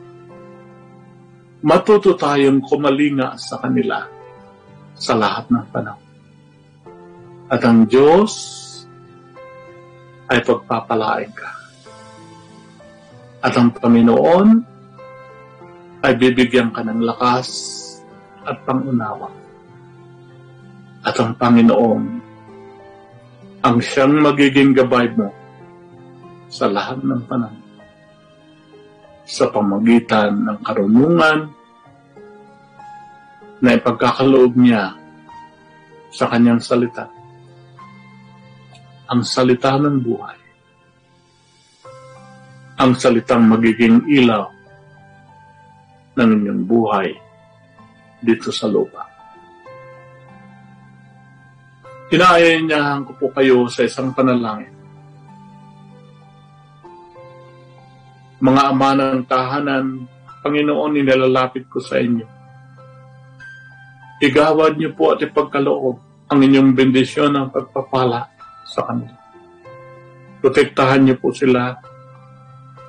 Matuto 1.63 2.11
tayong 2.15 2.59
kumalinga 2.59 3.39
sa 3.39 3.55
kanila 3.59 4.03
sa 4.93 5.15
lahat 5.15 5.47
ng 5.47 5.65
panahon. 5.71 6.02
At 7.53 7.61
ang 7.61 7.85
Diyos 7.85 8.33
ay 10.33 10.41
pagpapalain 10.41 11.29
ka. 11.37 11.51
At 13.45 13.53
ang 13.53 13.69
Panginoon 13.77 14.47
ay 16.01 16.13
bibigyan 16.17 16.73
ka 16.73 16.81
ng 16.81 17.05
lakas 17.05 17.47
at 18.41 18.57
pangunawa. 18.65 19.29
At 21.05 21.13
ang 21.21 21.37
Panginoon 21.37 22.03
ang 23.61 23.77
siyang 23.77 24.17
magiging 24.17 24.73
gabay 24.73 25.13
mo 25.13 25.29
sa 26.49 26.65
lahat 26.73 27.05
ng 27.05 27.21
panahon 27.29 27.61
sa 29.23 29.47
pamagitan 29.53 30.35
ng 30.41 30.57
karunungan 30.65 31.53
na 33.61 33.69
ipagkakaloob 33.77 34.57
niya 34.57 34.97
sa 36.11 36.27
kanyang 36.27 36.59
salita. 36.59 37.12
Ang 39.11 39.21
salita 39.23 39.75
ng 39.79 39.97
buhay. 39.99 40.37
Ang 42.79 42.91
salitang 42.97 43.47
magiging 43.47 44.07
ilaw 44.07 44.47
ng 46.19 46.29
inyong 46.29 46.63
buhay 46.63 47.09
dito 48.23 48.49
sa 48.53 48.69
lupa. 48.69 49.03
Inaayaan 52.13 53.03
ko 53.09 53.11
po 53.17 53.25
kayo 53.33 53.65
sa 53.67 53.85
isang 53.85 54.13
panalangin 54.13 54.73
mga 58.43 58.61
ama 58.75 58.91
ng 58.91 59.23
tahanan, 59.23 60.03
Panginoon, 60.43 60.99
inilalapit 60.99 61.63
ko 61.71 61.79
sa 61.79 61.95
inyo. 61.95 62.27
Igawad 64.19 64.75
niyo 64.75 64.91
po 64.91 65.15
at 65.15 65.23
ipagkaloob 65.23 65.95
ang 66.27 66.39
inyong 66.43 66.75
bendisyon 66.75 67.31
ng 67.39 67.47
pagpapala 67.55 68.32
sa 68.63 68.87
kanila. 68.87 69.15
Protektahan 70.43 71.03
niyo 71.07 71.15
po 71.19 71.31
sila, 71.31 71.75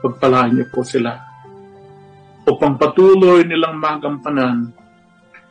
pagpalaan 0.03 0.59
niyo 0.59 0.67
po 0.71 0.83
sila, 0.83 1.15
upang 2.45 2.79
patuloy 2.79 3.47
nilang 3.47 3.79
magampanan 3.79 4.69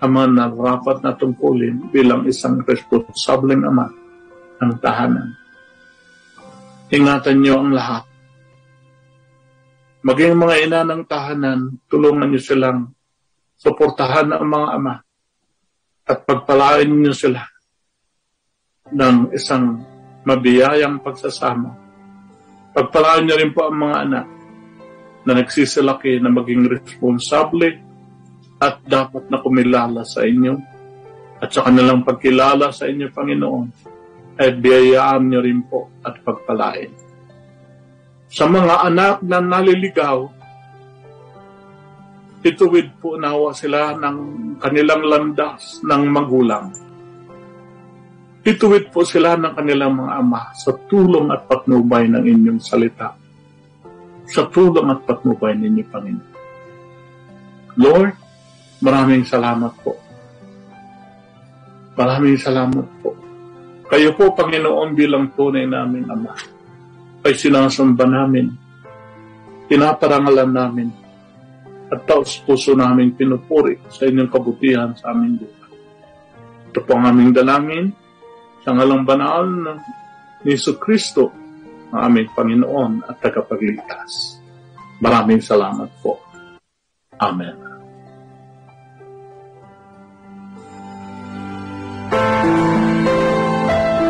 ang 0.04 0.12
mga 0.12 0.30
narapat 0.36 0.98
na 1.00 1.16
tungkulin 1.16 1.90
bilang 1.94 2.28
isang 2.28 2.60
responsableng 2.64 3.64
ama 3.64 3.88
ng 4.60 4.74
tahanan. 4.84 5.32
Ingatan 6.92 7.40
niyo 7.40 7.64
ang 7.64 7.72
lahat 7.72 8.04
Maging 10.04 10.36
mga 10.36 10.56
ina 10.68 10.80
ng 10.84 11.08
tahanan, 11.08 11.80
tulungan 11.88 12.28
niyo 12.28 12.44
silang 12.44 12.92
suportahan 13.56 14.36
ang 14.36 14.52
mga 14.52 14.68
ama 14.76 14.96
at 16.04 16.28
pagpalain 16.28 16.92
niyo 16.92 17.16
sila 17.16 17.40
ng 18.92 19.32
isang 19.32 19.80
mabiyayang 20.24 21.00
pagsasama. 21.04 21.72
Pagpalain 22.74 23.24
niyo 23.28 23.36
rin 23.38 23.52
po 23.54 23.70
ang 23.70 23.78
mga 23.78 23.98
anak 24.08 24.26
na 25.24 25.32
nagsisilaki 25.40 26.20
na 26.20 26.34
maging 26.34 26.68
responsable 26.68 27.80
at 28.60 28.82
dapat 28.84 29.30
na 29.30 29.40
kumilala 29.40 30.02
sa 30.04 30.26
inyo 30.26 30.54
at 31.40 31.52
sa 31.52 31.68
kanilang 31.68 32.08
pagkilala 32.08 32.72
sa 32.72 32.88
inyo, 32.88 33.12
Panginoon, 33.12 33.68
ay 34.40 34.50
biyayaan 34.58 35.24
niyo 35.28 35.40
rin 35.44 35.62
po 35.68 35.92
at 36.02 36.18
pagpalain 36.24 37.04
sa 38.34 38.50
mga 38.50 38.90
anak 38.90 39.22
na 39.22 39.38
naliligaw, 39.38 40.26
ituwid 42.42 42.98
po 42.98 43.14
nawa 43.14 43.54
sila 43.54 43.94
ng 43.94 44.18
kanilang 44.58 45.06
landas 45.06 45.78
ng 45.86 46.04
magulang. 46.10 46.74
Ituwid 48.44 48.92
po 48.92 49.08
sila 49.08 49.40
ng 49.40 49.56
kanilang 49.56 49.96
mga 49.96 50.20
ama 50.20 50.52
sa 50.52 50.76
tulong 50.76 51.32
at 51.32 51.48
patnubay 51.48 52.12
ng 52.12 52.28
inyong 52.28 52.60
salita. 52.60 53.16
Sa 54.28 54.52
tulong 54.52 54.92
at 54.92 55.00
patnubay 55.08 55.56
ninyo, 55.56 55.84
Panginoon. 55.88 56.32
Lord, 57.80 58.14
maraming 58.84 59.24
salamat 59.24 59.72
po. 59.80 59.96
Maraming 61.96 62.36
salamat 62.36 62.88
po. 63.00 63.16
Kayo 63.88 64.12
po, 64.12 64.36
Panginoon, 64.36 64.92
bilang 64.92 65.32
tunay 65.32 65.64
namin 65.64 66.04
Ama 66.12 66.36
ay 67.24 67.40
sinasamba 67.40 68.04
namin, 68.04 68.52
pinaparangalan 69.72 70.52
namin, 70.52 70.92
at 71.88 72.04
taos 72.04 72.36
puso 72.44 72.76
namin 72.76 73.16
pinupuri 73.16 73.80
sa 73.88 74.04
inyong 74.04 74.28
kabutihan 74.28 74.92
sa 75.00 75.16
aming 75.16 75.40
buhay. 75.40 75.72
Ito 76.68 76.80
po 76.84 76.92
ang 77.00 77.16
aming 77.16 77.32
dalangin 77.32 78.03
sa 78.64 78.72
ngalang 78.72 79.04
banal 79.04 79.44
ng 79.44 79.80
Yesu 80.48 80.80
Kristo, 80.80 81.32
ang 81.92 82.10
aming 82.10 82.32
Panginoon 82.32 83.06
at 83.06 83.20
tagapagligtas. 83.20 84.40
Maraming 85.04 85.44
salamat 85.44 85.92
po. 86.00 86.24
Amen. 87.20 87.73